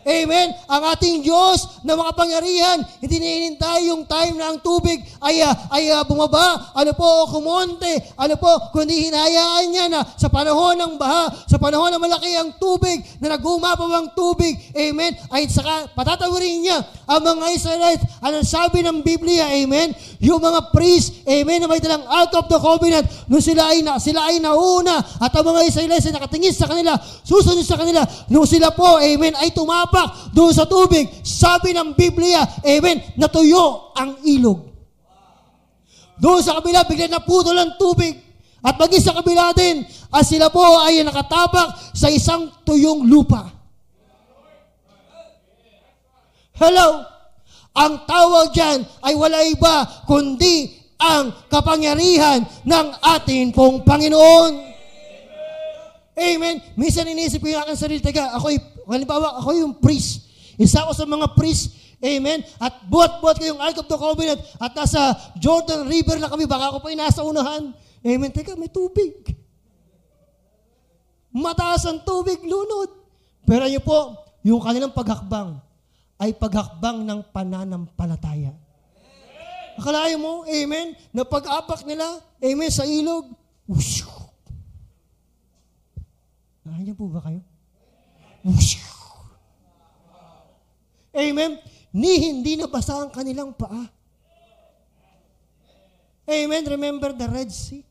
[0.04, 0.52] Amen?
[0.68, 5.96] Ang ating Diyos na makapangyarihan, hindi nihinintay yung time na ang tubig ay, uh, ay
[5.96, 11.32] uh, bumaba, ano po, kumonte, ano po, kundi hinayaan niya na sa panahon ng baha,
[11.48, 16.84] sa panahon na malaki ang tubig, na nagumapaw ang tubig, amen, ay saka patatawirin niya
[17.08, 18.04] ang mga Israelites.
[18.20, 22.60] Ano sabi ng Biblia, amen, yung mga priest, amen, na may dalang out of the
[22.60, 26.68] covenant, nung sila ay, na, sila ay nauna, at ang mga Israelites ay nakatingin sa
[26.68, 31.06] kanila, susunod sa kanila, nung sila po, amen, ay tumapa tumapak doon sa tubig.
[31.22, 34.74] Sabi ng Biblia, amen, natuyo ang ilog.
[36.18, 38.18] Doon sa kabila, bigla na putol ang tubig.
[38.64, 43.52] At maging sa kabila din, at sila po ay nakatapak sa isang tuyong lupa.
[46.58, 47.06] Hello?
[47.74, 50.70] Ang tawag dyan ay wala iba kundi
[51.02, 54.72] ang kapangyarihan ng ating pong Panginoon.
[56.14, 56.62] Amen.
[56.78, 60.28] Minsan inisip ko yung aking sarili, teka, ako'y Halimbawa, ako yung priest.
[60.60, 61.74] Isa ako sa mga priest.
[62.04, 62.44] Amen?
[62.60, 66.44] At buhat-buhat ko yung Ark of the Covenant at nasa Jordan River na kami.
[66.44, 67.72] Baka ako pa nasa unahan.
[68.04, 68.32] Amen?
[68.32, 69.34] Teka, may tubig.
[71.32, 72.92] Mataas ang tubig, lunod.
[73.48, 75.58] Pero yun po, yung kanilang paghakbang
[76.20, 78.54] ay paghakbang ng pananampalataya.
[79.74, 82.06] Akalain mo, amen, na pag-apak nila,
[82.38, 83.34] amen, sa ilog,
[83.66, 84.06] whoosh.
[86.64, 87.42] Nakanya po ba kayo?
[91.16, 91.62] Amen?
[91.96, 93.88] Ni hindi nabasa ang kanilang paa.
[96.28, 96.64] Amen?
[96.68, 97.84] Remember the Red Sea?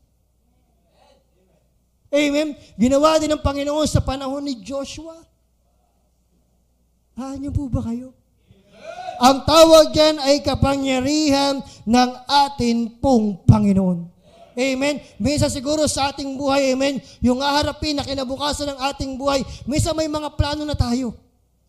[2.13, 2.53] Amen?
[2.77, 5.17] Ginawa din ng Panginoon sa panahon ni Joshua.
[7.17, 8.13] Ah, niyo po ba kayo?
[9.17, 14.12] Ang tawag dyan ay kapangyarihan ng atin pong Panginoon.
[14.53, 15.01] Amen.
[15.17, 20.05] Minsan siguro sa ating buhay, amen, yung aharapin na kinabukasan ng ating buhay, minsan may
[20.05, 21.17] mga plano na tayo.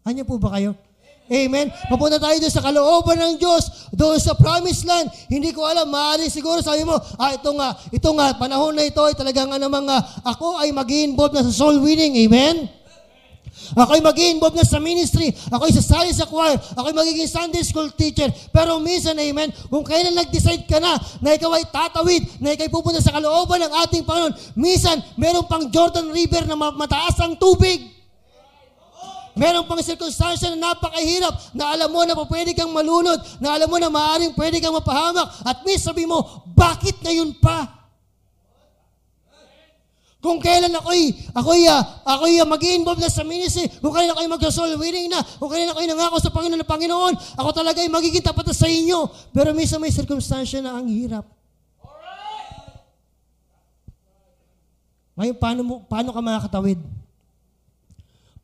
[0.05, 0.77] Ano po ba kayo?
[1.25, 1.73] Amen.
[1.89, 5.09] Papunta tayo doon sa kalooban ng Diyos, doon sa promised land.
[5.33, 9.01] Hindi ko alam, maaaring siguro sabi mo, ah, ito nga, ito nga, panahon na ito
[9.01, 12.13] ay talagang ano mga, ako ay mag involve na sa soul winning.
[12.29, 12.69] Amen.
[13.73, 15.33] Ako'y mag involve na sa ministry.
[15.49, 16.61] Ako'y sasali sa choir.
[16.77, 18.29] Ako'y magiging Sunday school teacher.
[18.53, 22.73] Pero minsan, amen, kung kailan nag-decide ka na na ikaw ay tatawid, na ikaw ay
[22.73, 27.95] pupunta sa kalooban ng ating Panginoon, minsan, meron pang Jordan River na mataas ang tubig.
[29.35, 33.83] Meron pang circumstance na napakahirap na alam mo na pwede kang malunod, na alam mo
[33.83, 35.27] na maaaring pwede kang mapahamak.
[35.43, 37.84] At miss sabi mo, bakit ngayon pa?
[40.25, 44.73] Kung kailan ako'y, ako'y, uh, ako'y uh, mag-involve na sa ministry, kung kailan ako'y mag-soul
[44.81, 48.49] winning na, kung kailan ako'y nangako sa Panginoon ng Panginoon, ako talaga ay magiging tapat
[48.57, 49.05] sa inyo.
[49.37, 51.29] Pero minsan may circumstance na ang hirap.
[55.21, 56.81] Ngayon, paano, mo, paano ka makakatawid?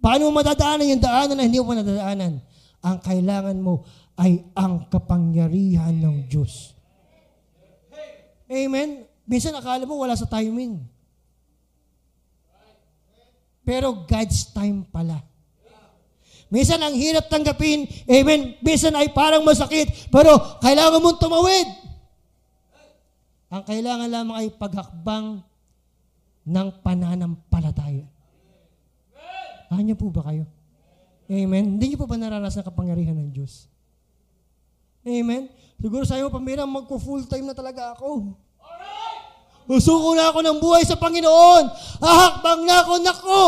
[0.05, 2.45] Paano mo madadaanan yung daanan na hindi mo nadadaanan?
[2.85, 3.88] Ang kailangan mo
[4.21, 6.77] ay ang kapangyarihan ng Diyos.
[8.53, 9.09] Amen?
[9.25, 10.99] Minsan akala mo wala sa timing.
[13.62, 15.20] Pero God's time pala.
[16.51, 21.68] Minsan ang hirap tanggapin, amen, minsan ay parang masakit, pero kailangan mong tumawid.
[23.55, 25.46] Ang kailangan lamang ay paghakbang
[26.51, 28.07] ng pananampalataya.
[29.70, 30.51] Ah, niyo po ba kayo?
[31.31, 31.79] Amen.
[31.79, 33.70] Hindi niyo po ba naranasan kapangyarihan ng Diyos?
[35.07, 35.46] Amen.
[35.79, 38.35] Siguro sa'yo, pamira, magko-full time na talaga ako.
[39.70, 41.64] Usuko na ako ng buhay sa Panginoon.
[42.02, 43.42] Ahakbang na ako, nako.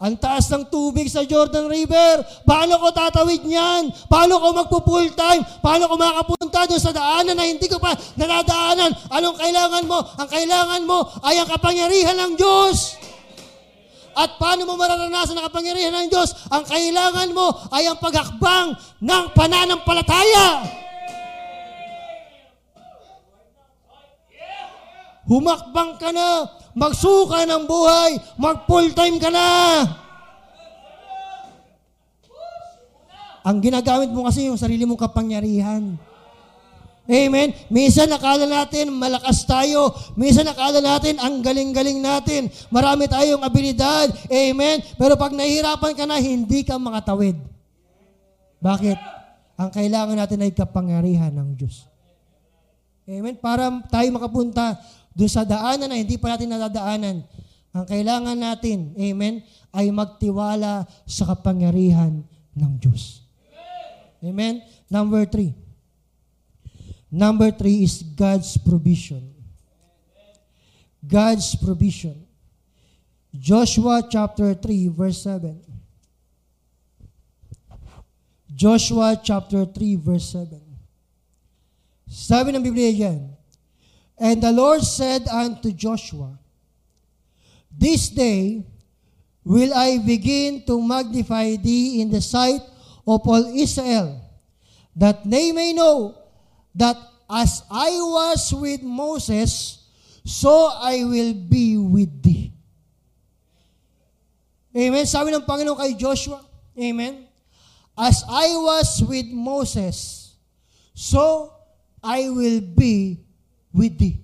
[0.00, 2.24] Ang taas ng tubig sa Jordan River.
[2.48, 3.92] Paano ko tatawid niyan?
[4.08, 5.44] Paano ko magpo-full time?
[5.60, 8.90] Paano ko makapunta doon sa daanan na hindi ko pa nadadaanan?
[9.12, 10.00] Anong kailangan mo?
[10.16, 12.96] Ang kailangan mo ay ang kapangyarihan ng Diyos.
[14.14, 16.32] At paano mo mararanasan ang kapangyarihan ng Diyos?
[16.48, 20.48] Ang kailangan mo ay ang paghakbang ng pananampalataya.
[25.24, 26.48] Humakbang ka na.
[26.76, 28.18] Magsuka ng buhay.
[28.36, 29.48] Mag full time ka na.
[33.44, 36.00] Ang ginagamit mo kasi yung sarili mong kapangyarihan.
[37.04, 37.52] Amen.
[37.68, 39.92] Minsan nakala natin malakas tayo.
[40.16, 42.48] Minsan nakala natin ang galing-galing natin.
[42.72, 44.08] Marami tayong abilidad.
[44.32, 44.80] Amen.
[44.96, 47.36] Pero pag nahihirapan ka na, hindi ka makatawid.
[48.64, 48.96] Bakit?
[49.60, 51.84] Ang kailangan natin ay kapangyarihan ng Diyos.
[53.04, 53.36] Amen.
[53.36, 54.80] Para tayo makapunta
[55.14, 57.16] doon sa daanan na hindi pa natin nadadaanan,
[57.74, 59.42] ang kailangan natin, amen,
[59.74, 62.22] ay magtiwala sa kapangyarihan
[62.54, 63.26] ng Diyos.
[64.22, 64.62] Amen?
[64.86, 65.54] Number three.
[67.10, 69.34] Number three is God's provision.
[71.02, 72.24] God's provision.
[73.34, 75.58] Joshua chapter 3 verse 7.
[78.54, 80.62] Joshua chapter 3 verse 7.
[82.06, 83.33] Sabi ng Biblia yan,
[84.18, 86.38] And the Lord said unto Joshua,
[87.70, 88.64] This day
[89.42, 92.62] will I begin to magnify thee in the sight
[93.06, 94.20] of all Israel,
[94.96, 96.16] that they may know
[96.74, 96.96] that
[97.28, 99.82] as I was with Moses,
[100.24, 102.52] so I will be with thee.
[104.74, 105.06] Amen.
[105.06, 106.42] Sabi ng Panginoon kay Joshua,
[106.74, 107.26] Amen.
[107.94, 110.34] As I was with Moses,
[110.94, 111.54] so
[112.02, 113.23] I will be
[113.74, 114.22] with thee.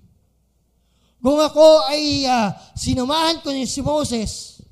[1.21, 4.63] Kung ako ay uh, sinamahan ko ni si Moses,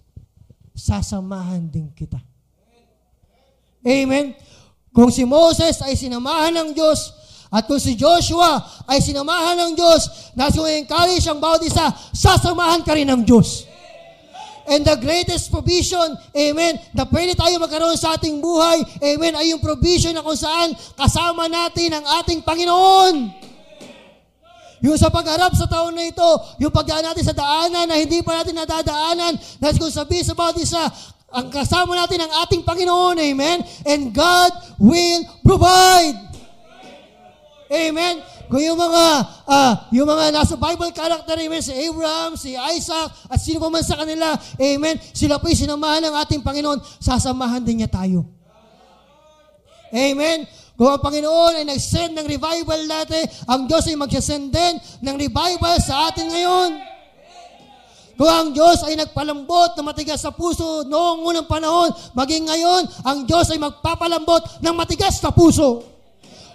[0.74, 2.18] sasamahan din kita.
[3.86, 4.34] Amen?
[4.90, 7.14] Kung si Moses ay sinamahan ng Diyos,
[7.50, 12.98] at kung si Joshua ay sinamahan ng Diyos, na sumengkali siyang bawat isa, sasamahan ka
[12.98, 13.70] rin ng Diyos.
[14.70, 19.62] And the greatest provision, amen, na pwede tayo magkaroon sa ating buhay, amen, ay yung
[19.62, 23.49] provision na kung saan kasama natin ang ating Panginoon.
[24.80, 28.40] Yung sa pagharap sa taon na ito, yung pagdaan natin sa daanan na hindi pa
[28.40, 30.88] natin nadadaanan, na kung sabi sa bawat isa,
[31.30, 33.62] ang kasama natin ang ating Panginoon, amen?
[33.86, 36.18] And God will provide.
[37.70, 38.26] Amen?
[38.50, 39.06] Kung yung mga,
[39.46, 43.86] uh, yung mga nasa Bible character, amen, si Abraham, si Isaac, at sino pa man
[43.86, 48.26] sa kanila, amen, sila po'y sinamahan ng ating Panginoon, sasamahan din niya tayo.
[49.94, 50.50] Amen?
[50.80, 53.20] Kung ang Panginoon ay nag-send ng revival dati,
[53.52, 56.70] ang Diyos ay mag-send din ng revival sa atin ngayon.
[58.16, 63.28] Kung ang Diyos ay nagpalambot na matigas sa puso noong unang panahon, maging ngayon, ang
[63.28, 65.84] Diyos ay magpapalambot ng matigas sa puso.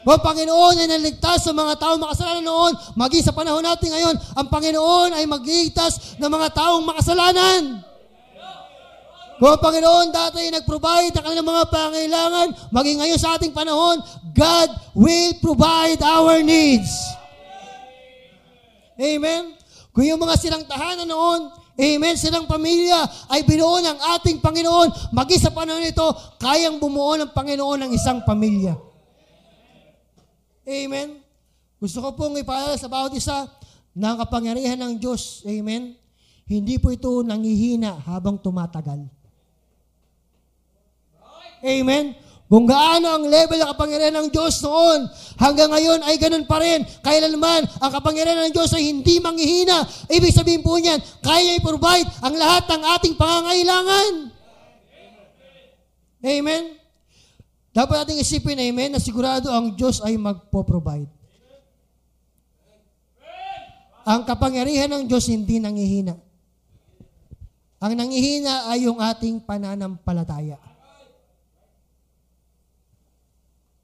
[0.00, 4.16] Kung ang Panginoon ay naligtas sa mga taong makasalanan noon, maging sa panahon natin ngayon,
[4.40, 7.92] ang Panginoon ay magligtas ng mga taong makasalanan.
[9.38, 13.99] Kung ang Panginoon dati ay nag-provide ng kanilang mga pangailangan, maging ngayon sa ating panahon,
[14.31, 16.90] God will provide our needs.
[18.94, 19.59] Amen?
[19.90, 22.14] Kung yung mga silang tahanan noon, Amen.
[22.14, 25.11] Silang pamilya ay binuo ng ating Panginoon.
[25.11, 26.07] Maging sa panahon ito,
[26.38, 28.79] kayang bumuo ng Panginoon ng isang pamilya.
[30.62, 31.18] Amen.
[31.83, 33.51] Gusto ko pong ipaalala sa bawat isa
[33.90, 35.99] na ang kapangyarihan ng Diyos, Amen,
[36.47, 39.23] hindi po ito nangihina habang tumatagal.
[41.64, 42.12] Amen?
[42.44, 45.09] Kung gaano ang level ng kapangyarihan ng Diyos noon,
[45.40, 46.85] hanggang ngayon ay ganun pa rin.
[47.00, 49.83] Kailanman, ang kapangyarihan ng Diyos ay hindi manghihina.
[50.12, 54.12] Ibig sabihin po niyan, kaya i-provide ang lahat ng ating pangangailangan.
[56.24, 56.62] Amen?
[57.74, 61.11] Dapat nating isipin, amen, na sigurado ang Diyos ay magpo-provide.
[64.05, 66.14] Ang kapangyarihan ng Diyos hindi nangihina.
[67.81, 70.73] Ang nangihina ay yung ating pananampalataya.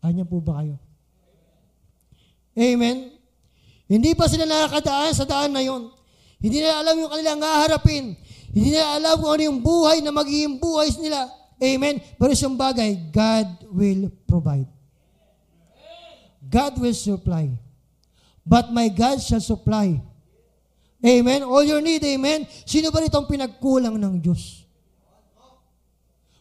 [0.00, 0.80] Anya po ba kayo?
[2.56, 3.12] Amen?
[3.90, 5.90] Hindi pa sila nakakadaan sa daan na yon.
[6.40, 8.16] Hindi nila alam yung kanilang haharapin.
[8.50, 11.28] Hindi nila alam kung ano yung buhay na magiging buhay nila.
[11.60, 12.00] Amen?
[12.16, 14.66] Pero isang bagay, God will provide.
[16.40, 17.52] God will supply.
[18.40, 20.00] But my God shall supply.
[21.00, 21.44] Amen?
[21.44, 22.48] All your need, amen?
[22.64, 24.59] Sino ba rito ang pinagkulang ng Diyos?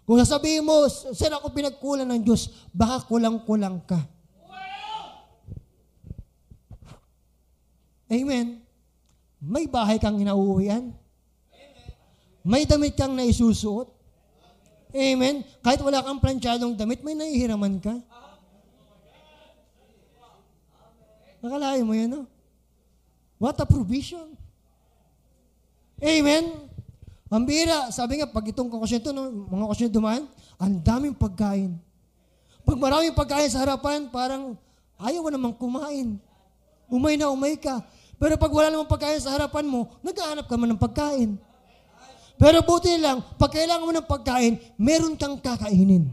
[0.09, 4.01] Kung sasabihin mo, sir ako pinagkulang ng Diyos, baka kulang-kulang ka.
[8.09, 8.57] Amen.
[9.37, 10.97] May bahay kang inauuwian.
[12.41, 13.93] May damit kang naisusuot.
[14.97, 15.45] Amen.
[15.61, 17.93] Kahit wala kang planchadong damit, may naihiraman ka.
[21.37, 22.25] Nakalayo mo yan, no?
[23.37, 24.33] What a provision.
[26.01, 26.68] Amen.
[27.29, 30.25] Ang bira, sabi nga, pag itong kakosyento, no, mga kakosyento dumaan,
[30.57, 31.77] ang daming pagkain.
[32.65, 34.57] Pag maraming pagkain sa harapan, parang
[34.97, 36.17] ayaw mo namang kumain.
[36.89, 37.85] Umay na umay ka.
[38.17, 41.37] Pero pag wala namang pagkain sa harapan mo, naghahanap ka man ng pagkain.
[42.39, 46.09] Pero buti lang, pag kailangan mo ng pagkain, meron kang kakainin.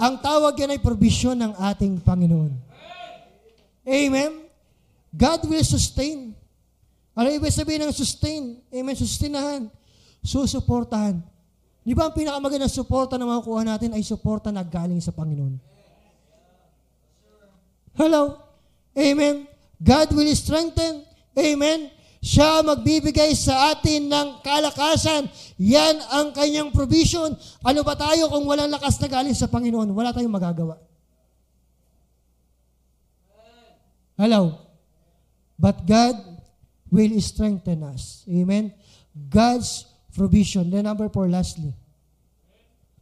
[0.00, 2.50] Ang tawag yan ay provision ng ating Panginoon.
[3.84, 4.48] Amen?
[5.12, 6.32] God will sustain.
[7.20, 8.64] Ano ibig sabihin ng sustain?
[8.72, 9.68] Amen, sustinahan.
[10.24, 11.20] Susuportahan.
[11.84, 15.60] Di ba ang pinakamagandang suporta na makukuha natin ay suporta na galing sa Panginoon?
[17.92, 18.40] Hello?
[18.96, 19.44] Amen?
[19.76, 21.04] God will strengthen.
[21.36, 21.92] Amen?
[22.24, 25.28] Siya magbibigay sa atin ng kalakasan.
[25.60, 27.36] Yan ang kanyang provision.
[27.60, 29.92] Ano ba tayo kung walang lakas na galing sa Panginoon?
[29.92, 30.80] Wala tayong magagawa.
[34.16, 34.56] Hello?
[35.60, 36.29] But God
[36.90, 38.26] will strengthen us.
[38.26, 38.74] Amen?
[39.14, 40.68] God's provision.
[40.70, 41.72] Then number four, lastly.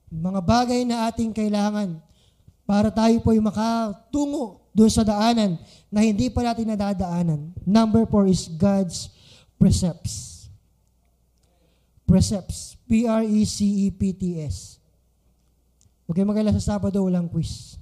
[0.09, 2.01] Mga bagay na ating kailangan
[2.69, 5.57] para tayo po ay makatungo doon sa daanan
[5.89, 7.53] na hindi pa natin nadadaanan.
[7.65, 9.09] Number four is God's
[9.57, 10.49] precepts.
[12.09, 12.77] Precepts.
[12.89, 14.81] P-R-E-C-E-P-T-S.
[16.09, 17.77] Okay, magala sa Sabado, walang quiz.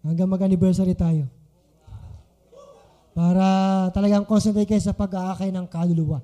[0.00, 1.28] Hanggang mag-anniversary tayo.
[3.16, 6.20] Para talagang concentrate kayo sa pag-aakay ng kaluluwa.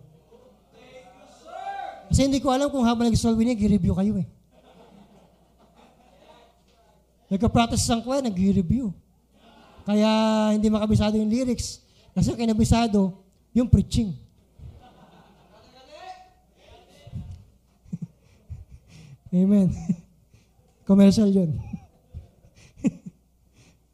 [2.12, 4.28] Kasi hindi ko alam kung habang nag-solve niya, i-review kayo eh.
[7.32, 8.92] Nagka-practice ang kwaya, nag-review.
[9.88, 10.12] Kaya
[10.52, 11.80] hindi makabisado yung lyrics.
[12.12, 13.24] Kasi kinabisado,
[13.56, 14.12] yung preaching.
[19.32, 19.72] Amen.
[20.84, 21.56] Commercial yun.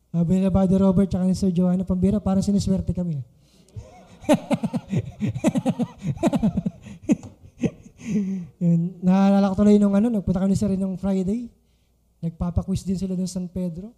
[0.08, 3.20] Sabi na Buddy Robert tsaka ni Sir Joanna Pambira, parang siniswerte kami.
[8.60, 11.52] Yun, naalala ko tuloy nung ano, nagpunta kami sa rin ng Friday.
[12.24, 13.92] Nagpapaquiz din sila ng San Pedro.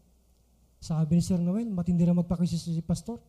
[0.82, 3.22] Sabi ni Sir Noel, matindi na magpaquiz si, Pastor.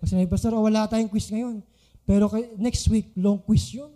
[0.00, 1.60] Kasi na Pastor, oh, wala tayong quiz ngayon.
[2.08, 3.92] Pero next week, long quiz yun.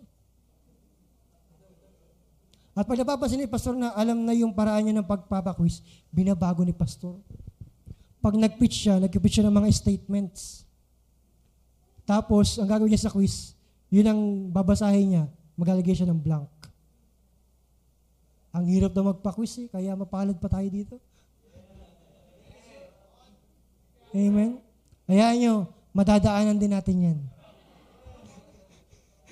[2.77, 5.81] At pag napapansin ni Pastor na alam na yung paraan niya ng pagpapaquiz,
[6.13, 7.17] binabago ni Pastor.
[8.21, 10.69] Pag nag-pitch siya, nag-pitch siya ng mga statements.
[12.05, 13.57] Tapos, ang gagawin niya sa quiz,
[13.89, 14.21] yun ang
[14.53, 15.25] babasahin niya,
[15.57, 16.53] maglalagay siya ng blank.
[18.53, 21.01] Ang hirap na magpa-quiz eh, kaya mapalad pa tayo dito.
[24.13, 24.61] Amen?
[25.09, 25.55] Hayaan nyo,
[25.97, 27.19] madadaanan din natin yan.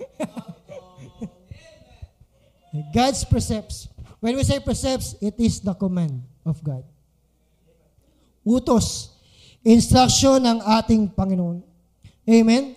[2.90, 3.86] God's precepts.
[4.18, 6.82] When we say precepts, it is the command of God.
[8.42, 9.14] Utos.
[9.64, 11.62] Instruction ng ating Panginoon.
[12.24, 12.76] Amen?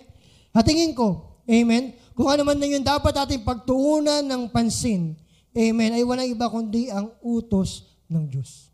[0.52, 5.14] Hatingin ko, amen, kung ano man na yun dapat ating pagtuunan ng pansin,
[5.54, 8.72] amen, ay walang iba kundi ang utos ng Diyos.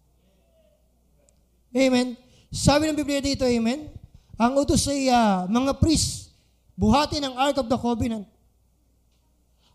[1.74, 2.14] Amen?
[2.54, 3.90] Sabi ng Biblia dito, amen,
[4.38, 6.32] ang utos ay uh, mga priest,
[6.78, 8.26] buhati ng Ark of the Covenant.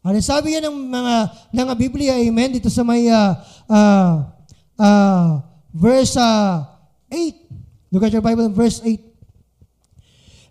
[0.10, 1.16] Ano sabi yan ng mga
[1.53, 3.38] ng Biblia, amen, dito sa may uh,
[3.70, 4.26] uh,
[4.74, 5.38] uh,
[5.70, 6.66] verse uh,
[7.14, 7.93] 8.
[7.93, 8.97] Look at your Bible, verse 8.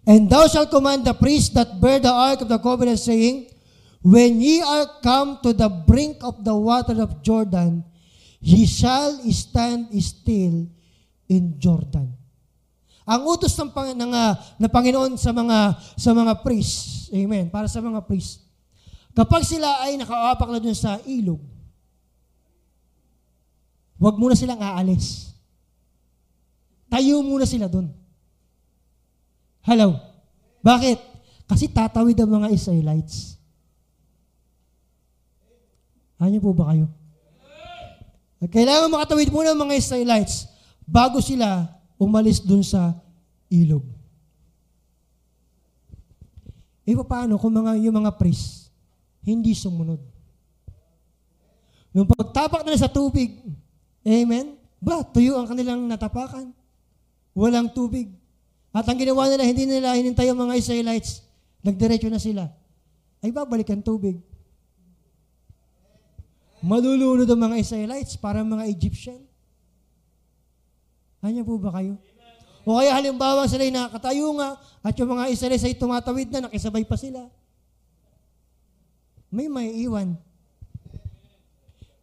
[0.06, 3.50] And thou shalt command the priests that bear the ark of the covenant, saying,
[3.98, 7.82] When ye are come to the brink of the water of Jordan,
[8.38, 10.70] ye shall stand still
[11.26, 12.14] in Jordan.
[13.10, 17.82] Ang utos ng, ng, uh, ng Panginoon sa mga sa mga priests, amen, para sa
[17.82, 18.47] mga priests.
[19.18, 21.42] Kapag sila ay nakaapak na dun sa ilog,
[23.98, 25.34] huwag muna silang aalis.
[26.86, 27.90] Tayo muna sila dun.
[29.66, 29.98] Hello?
[30.62, 31.02] Bakit?
[31.50, 33.34] Kasi tatawid ang mga Israelites.
[36.22, 36.86] Ano po ba kayo?
[38.38, 40.46] Kailangan makatawid muna ang mga Israelites
[40.86, 41.66] bago sila
[41.98, 42.94] umalis dun sa
[43.50, 43.82] ilog.
[46.86, 48.67] E paano kung mga, yung mga priests
[49.28, 50.00] hindi sumunod?
[51.92, 53.44] Nung pagtapak nila sa tubig,
[54.00, 56.54] amen, ba, tuyo ang kanilang natapakan.
[57.34, 58.08] Walang tubig.
[58.72, 61.26] At ang ginawa nila, hindi nila hinintay ang mga Israelites.
[61.60, 62.46] Nagdiretso na sila.
[63.18, 64.22] Ay babalik ang tubig.
[66.62, 69.22] Malulunod ang mga Israelites para mga Egyptian.
[71.18, 71.98] Kanya po ba kayo?
[72.62, 76.84] O kaya halimbawa sila ay nakatayo nga at yung mga Israelites ay tumatawid na, nakisabay
[76.86, 77.26] pa sila.
[79.28, 80.16] May may iwan.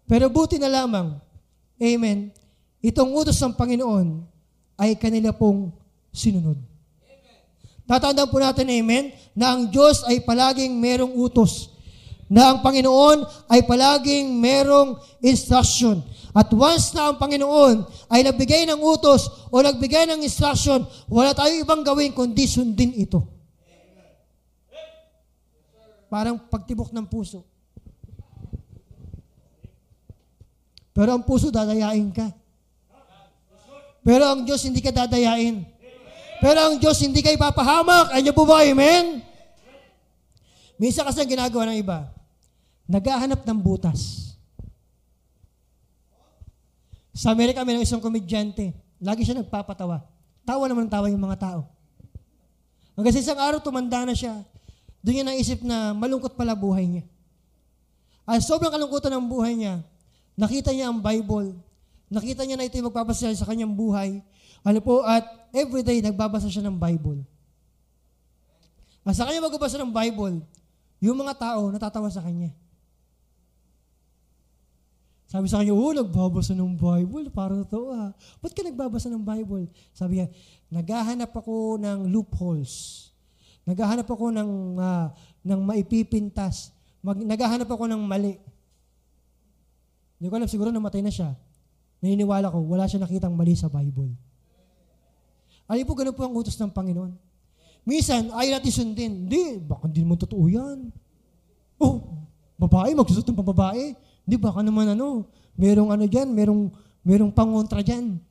[0.06, 1.18] Pero buti na lamang,
[1.76, 2.32] Amen,
[2.80, 4.24] itong utos ng Panginoon
[4.80, 5.76] ay kanila pong
[6.16, 6.56] sinunod.
[7.86, 11.70] Tatandaan po natin, amen, na ang Diyos ay palaging merong utos.
[12.26, 13.22] Na ang Panginoon
[13.52, 16.02] ay palaging merong instruction.
[16.34, 21.62] At once na ang Panginoon ay nagbigay ng utos o nagbigay ng instruction, wala tayong
[21.62, 23.35] ibang gawin kundi sundin ito.
[26.08, 27.44] Parang pagtibok ng puso.
[30.96, 32.32] Pero ang puso, dadayain ka.
[34.06, 35.66] Pero ang Diyos hindi ka dadayain.
[36.40, 38.16] Pero ang Diyos hindi kayo papahamak.
[38.16, 38.62] Ano po ba?
[38.64, 39.20] Amen?
[40.78, 42.12] Minsan kasi ang ginagawa ng iba,
[42.86, 44.32] naghahanap ng butas.
[47.16, 48.76] Sa Amerika, may isang komedyante.
[49.00, 50.04] Lagi siya nagpapatawa.
[50.44, 51.62] Tawa naman tawa yung mga tao.
[52.96, 54.44] Hanggang sa isang araw, tumanda na siya.
[55.06, 57.06] Doon niya naisip na malungkot pala buhay niya.
[58.26, 59.86] At sobrang kalungkutan ng buhay niya,
[60.34, 61.54] nakita niya ang Bible.
[62.10, 64.18] Nakita niya na ito yung magpapasya sa kanyang buhay.
[64.66, 65.22] Ano po, at
[65.54, 67.22] everyday nagbabasa siya ng Bible.
[69.06, 70.42] At sa kanya magbabasa ng Bible,
[70.98, 72.50] yung mga tao natatawa sa kanya.
[75.30, 77.30] Sabi sa kanya, oh, nagbabasa ng Bible.
[77.30, 78.10] Parang totoo ah.
[78.42, 79.70] Ba't ka nagbabasa ng Bible?
[79.94, 80.34] Sabi niya,
[80.74, 83.06] naghahanap ako ng loopholes.
[83.66, 85.10] Naghahanap ako ng, uh,
[85.42, 86.70] ng maipipintas.
[87.02, 88.38] Mag, naghahanap ako ng mali.
[90.22, 91.34] Hindi ko alam, siguro namatay na siya.
[92.00, 94.14] Naniniwala ko, wala siya nakitang mali sa Bible.
[95.66, 97.12] Alam po, ganun po ang utos ng Panginoon.
[97.86, 99.26] Minsan, ayaw natin sundin.
[99.26, 100.94] Hindi, baka hindi mo totoo yan.
[101.82, 102.22] Oh,
[102.58, 103.98] babae, magsusot ng pambabae.
[104.26, 105.26] Di baka naman ano,
[105.58, 106.70] merong ano dyan, merong,
[107.02, 108.22] merong pangontra dyan.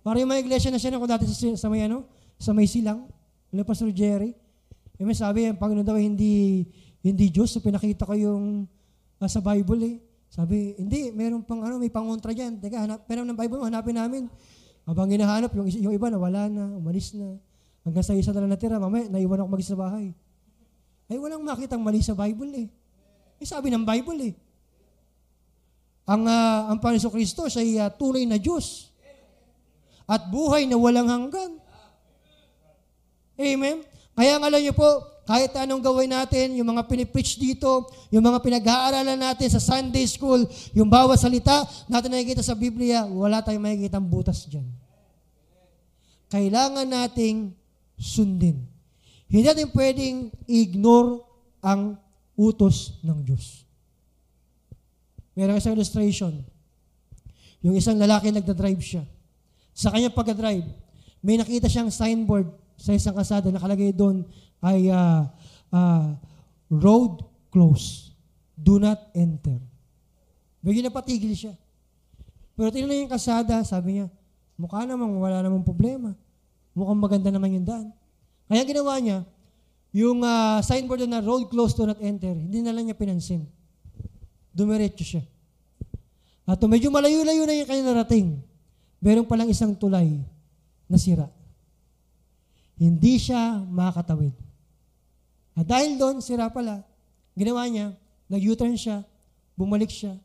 [0.00, 2.04] Para yung mga iglesia na siya na dati sa, sa may ano,
[2.40, 3.08] sa may silang,
[3.52, 4.32] nila Pastor Jerry.
[5.00, 6.68] E may sabi, ang Panginoon daw hindi,
[7.00, 8.68] hindi Diyos, so pinakita ko yung
[9.16, 9.96] uh, sa Bible eh.
[10.28, 12.60] Sabi, hindi, meron pang ano, may pangontra dyan.
[12.60, 14.28] Teka, hanap, pero ng Bible hanapin namin.
[14.84, 17.40] Habang hinahanap, yung, yung iba nawala na, umalis na.
[17.80, 20.12] Hanggang sa isa na lang natira, mamaya, naiwan ako mag sa bahay.
[21.08, 22.68] Ay, walang makitang mali sa Bible eh.
[23.40, 24.34] Eh, sabi ng Bible eh.
[26.04, 28.92] Ang, uh, ang Panginoon Kristo siya ay uh, tunay na Diyos.
[30.04, 31.56] At buhay na walang hanggan.
[33.40, 33.89] Amen?
[34.20, 38.44] Kaya nga alam niyo po, kahit anong gawin natin, yung mga pinipreach dito, yung mga
[38.44, 40.44] pinag-aaralan natin sa Sunday school,
[40.76, 44.68] yung bawat salita natin nakikita sa Biblia, wala tayong makikita butas dyan.
[46.28, 47.56] Kailangan nating
[47.96, 48.60] sundin.
[49.24, 51.24] Hindi natin pwedeng ignore
[51.64, 51.96] ang
[52.36, 53.64] utos ng Diyos.
[55.32, 56.44] Meron isang illustration.
[57.64, 59.08] Yung isang lalaki nagda-drive siya.
[59.72, 60.68] Sa kanyang pagda-drive,
[61.24, 63.52] may nakita siyang signboard sa isang kasada.
[63.52, 64.24] Nakalagay doon
[64.64, 65.28] ay uh,
[65.68, 66.16] uh,
[66.72, 67.20] road
[67.52, 68.16] close.
[68.56, 69.60] Do not enter.
[70.64, 71.52] Bigyan napatigil siya.
[72.56, 74.06] Pero tinanong yung kasada, sabi niya,
[74.56, 76.16] mukha namang wala namang problema.
[76.72, 77.88] Mukhang maganda naman yung daan.
[78.48, 79.24] Kaya ginawa niya,
[79.92, 83.44] yung uh, signboard na road close, do not enter, hindi na lang niya pinansin
[84.50, 85.22] dumiretso siya.
[86.44, 88.42] At medyo malayo-layo na yung kanya narating,
[88.98, 90.18] meron palang isang tulay
[90.90, 91.30] na sira.
[92.80, 94.32] Hindi siya makakatawid.
[95.52, 96.80] At dahil doon, sira pala,
[97.36, 97.92] ginawa niya,
[98.32, 99.04] nag-U-turn siya,
[99.52, 100.16] bumalik siya.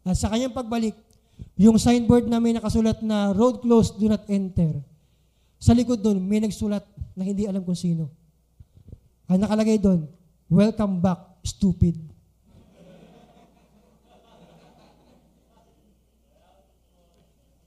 [0.00, 0.96] At sa kanyang pagbalik,
[1.60, 4.80] yung signboard na may nakasulat na road closed, do not enter.
[5.60, 8.08] Sa likod doon, may nagsulat na hindi alam kung sino.
[9.28, 10.08] Ang nakalagay doon,
[10.48, 12.00] welcome back, stupid.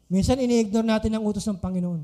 [0.09, 2.01] Minsan ini-ignore natin ang utos ng Panginoon.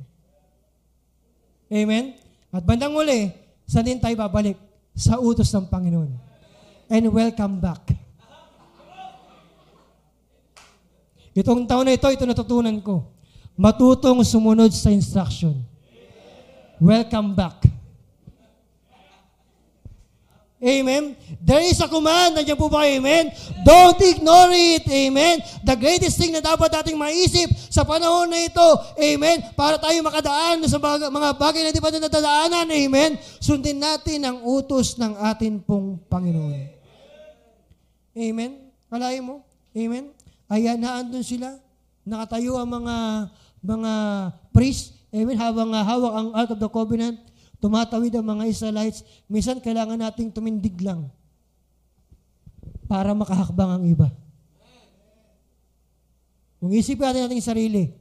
[1.73, 2.26] Amen?
[2.51, 3.31] At bandang uli,
[3.67, 4.55] saan din tayo babalik?
[4.97, 6.09] Sa utos ng Panginoon.
[6.87, 7.93] And welcome back.
[11.37, 13.05] Itong taon na ito, ito natutunan ko.
[13.53, 15.53] Matutong sumunod sa instruction.
[16.81, 17.76] Welcome back.
[20.57, 21.13] Amen?
[21.37, 22.33] There is a command.
[22.33, 23.29] Nandiyan po ba Amen?
[23.61, 24.89] Don't ignore it.
[24.89, 25.37] Amen?
[25.61, 28.65] The greatest thing na dapat nating maisip sa panahon na ito.
[28.97, 29.53] Amen?
[29.53, 32.65] Para tayo makadaan sa mga bagay na di pa nadadaanan.
[32.73, 33.21] Amen?
[33.37, 36.73] Sundin natin ang utos ng atin pong Panginoon.
[38.17, 38.73] Amen?
[38.89, 39.45] Kalahin mo?
[39.77, 40.09] Amen?
[40.49, 41.53] Ayan, naandun sila.
[42.01, 42.95] Nakatayo ang mga
[43.61, 43.93] mga
[44.49, 44.97] priest.
[45.13, 45.37] Amen?
[45.37, 47.26] Habang uh, hawak ang Ark of the Covenant
[47.57, 51.09] tumatawid ang mga Israelites, minsan kailangan nating tumindig lang
[52.85, 54.09] para makahakbang ang iba.
[56.57, 57.93] Kung isipin natin natin sarili,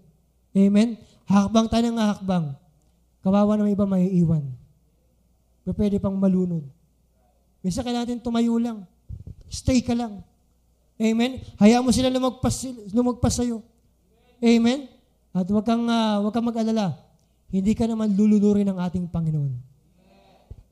[0.57, 0.97] amen,
[1.29, 2.45] hakbang tayo ng hakbang,
[3.21, 4.45] kawawa ng iba may iwan.
[5.65, 6.65] Pero pwede pang malunod.
[7.61, 8.87] Minsan kailangan natin tumayo lang.
[9.51, 10.23] Stay ka lang.
[10.97, 11.45] Amen?
[11.61, 13.61] Hayaan mo sila lumagpas, lumagpas sa'yo.
[14.41, 14.89] Amen?
[15.37, 17.06] At huwag kang, uh, huwag kang mag-alala
[17.51, 19.53] hindi ka naman lulunurin ng ating Panginoon.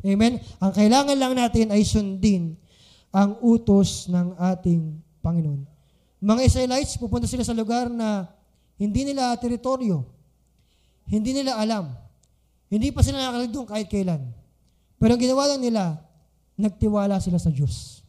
[0.05, 0.37] Amen?
[0.61, 2.59] Ang kailangan lang natin ay sundin
[3.15, 5.65] ang utos ng ating Panginoon.
[6.21, 8.29] Mga Israelites, pupunta sila sa lugar na
[8.77, 10.05] hindi nila teritoryo.
[11.09, 11.95] Hindi nila alam.
[12.69, 14.23] Hindi pa sila nakakalik doon kahit kailan.
[14.99, 16.01] Pero ang ginawa lang nila,
[16.59, 18.03] nagtiwala sila sa Diyos.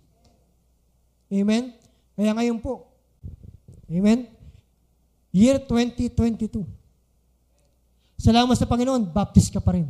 [1.31, 1.75] Amen?
[2.15, 2.95] Kaya ngayon po,
[3.89, 4.25] Amen?
[5.29, 6.65] Year 2022.
[8.25, 9.85] Salamat sa Panginoon, baptist ka pa rin.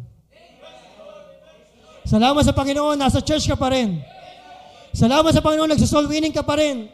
[2.04, 4.04] Salamat sa Panginoon, nasa church ka pa rin.
[4.92, 6.92] Salamat sa Panginoon, nagsasoul winning ka pa rin.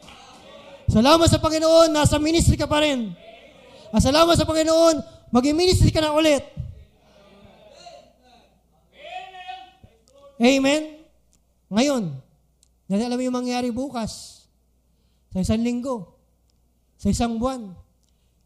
[0.86, 3.10] Salamat sa Panginoon, nasa ministry ka pa rin.
[3.90, 5.02] At salamat sa Panginoon,
[5.34, 6.46] maging ministry ka na ulit.
[10.38, 11.02] Amen?
[11.74, 12.22] Ngayon,
[12.86, 14.46] dahil alam mo yung mangyari bukas,
[15.34, 16.06] sa isang linggo,
[17.02, 17.74] sa isang buwan,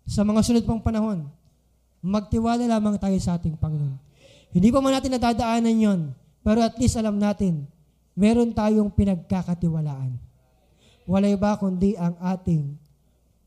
[0.07, 1.27] sa mga sunod pang panahon,
[2.05, 3.97] magtiwala lamang tayo sa ating Panginoon.
[4.53, 6.01] Hindi pa man natin nadadaanan yon,
[6.45, 7.65] pero at least alam natin,
[8.13, 10.13] meron tayong pinagkakatiwalaan.
[11.09, 12.77] Wala iba kundi ang ating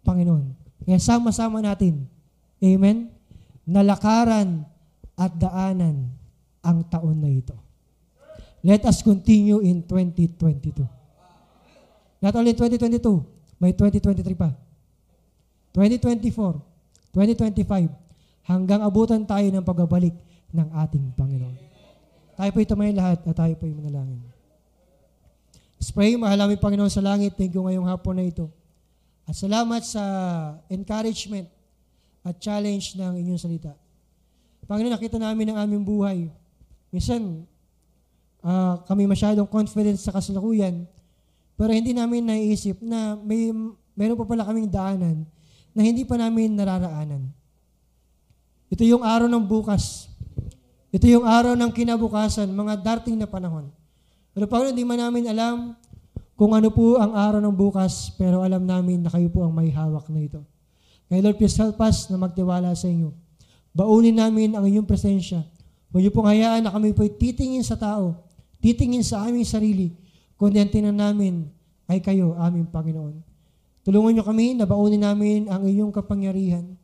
[0.03, 0.51] Panginoon.
[0.83, 2.11] Kaya sama-sama natin,
[2.59, 3.15] Amen,
[3.63, 4.67] nalakaran
[5.15, 6.11] at daanan
[6.59, 7.55] ang taon na ito.
[8.67, 10.83] Let us continue in 2022.
[12.19, 12.99] Not only 2022,
[13.63, 14.51] may 2023 pa.
[15.71, 16.59] 2024,
[17.15, 18.08] 2025,
[18.49, 20.17] hanggang abutan tayo ng pagbabalik
[20.49, 21.57] ng ating Panginoon.
[22.33, 24.25] Tayo po ito may lahat at tayo po ay manalangin.
[25.77, 27.37] Let's pray, mahal namin Panginoon sa langit.
[27.37, 28.49] Thank you ngayong hapon na ito.
[29.29, 30.03] At salamat sa
[30.73, 31.47] encouragement
[32.25, 33.77] at challenge ng inyong salita.
[34.65, 36.19] Panginoon, nakita namin ang aming buhay.
[36.89, 37.45] Minsan,
[38.41, 40.89] uh, kami masyadong confident sa kasalukuyan,
[41.57, 43.53] pero hindi namin naiisip na may
[43.99, 45.27] meron pa pala kaming daanan
[45.75, 47.38] na hindi pa namin nararaanan.
[48.69, 50.13] Ito yung araw ng bukas.
[50.89, 53.69] Ito yung araw ng kinabukasan, mga darting na panahon.
[54.33, 55.57] Pero Panginoon, hindi man namin alam
[56.39, 59.75] kung ano po ang araw ng bukas, pero alam namin na kayo po ang may
[59.75, 60.41] hawak na ito.
[61.11, 63.11] Kaya Lord, please help us na magtiwala sa inyo.
[63.75, 65.43] Baunin namin ang inyong presensya.
[65.91, 68.23] Huwag niyo pong hayaan na kami po titingin sa tao,
[68.63, 69.99] titingin sa aming sarili,
[70.39, 71.51] kundi ang tinan namin
[71.91, 73.19] ay kayo, aming Panginoon.
[73.83, 76.78] Tulungan niyo kami na baunin namin ang iyong kapangyarihan.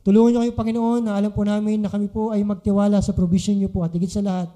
[0.00, 3.52] Tulungan niyo kami, Panginoon, na alam po namin na kami po ay magtiwala sa provision
[3.60, 4.48] niyo po at higit sa lahat,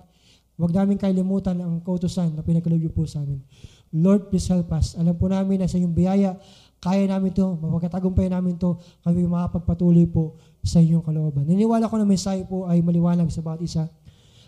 [0.56, 3.44] huwag namin kalimutan ang kautosan na pinagkalob niyo po sa amin.
[3.92, 4.96] Lord, please help us.
[4.96, 6.40] Alam po namin na sa iyong biyaya,
[6.80, 11.44] kaya namin to, mapagkatagumpay namin to, kami makapagpatuloy po sa inyong kalooban.
[11.44, 13.84] Niniwala ko na mensahe po ay maliwanag sa bawat isa.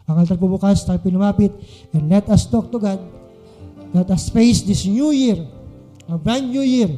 [0.09, 1.53] Ang altar po bukas, tayo pinumapit,
[1.93, 3.01] and let us talk to God.
[3.93, 5.45] Let us face this new year,
[6.09, 6.89] a brand new year,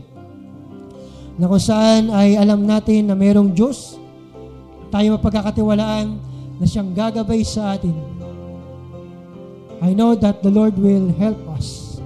[1.38, 3.94] na kung saan ay alam natin na mayroong Diyos,
[4.90, 6.18] tayo mapagkakatiwalaan
[6.58, 7.94] na siyang gagabay sa atin.
[9.78, 12.02] I know that the Lord will help us.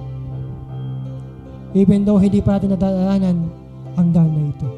[1.73, 3.49] Even though hindi pa natin nadaanan
[3.97, 4.69] ang daan na ito.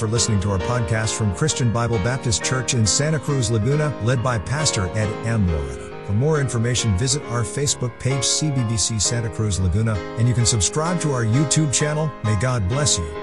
[0.00, 4.22] For listening to our podcast from Christian Bible Baptist Church in Santa Cruz, Laguna, led
[4.22, 5.46] by Pastor Ed M.
[5.46, 6.06] Moreta.
[6.06, 11.02] For more information, visit our Facebook page, CBBC Santa Cruz Laguna, and you can subscribe
[11.02, 12.10] to our YouTube channel.
[12.24, 13.19] May God bless you.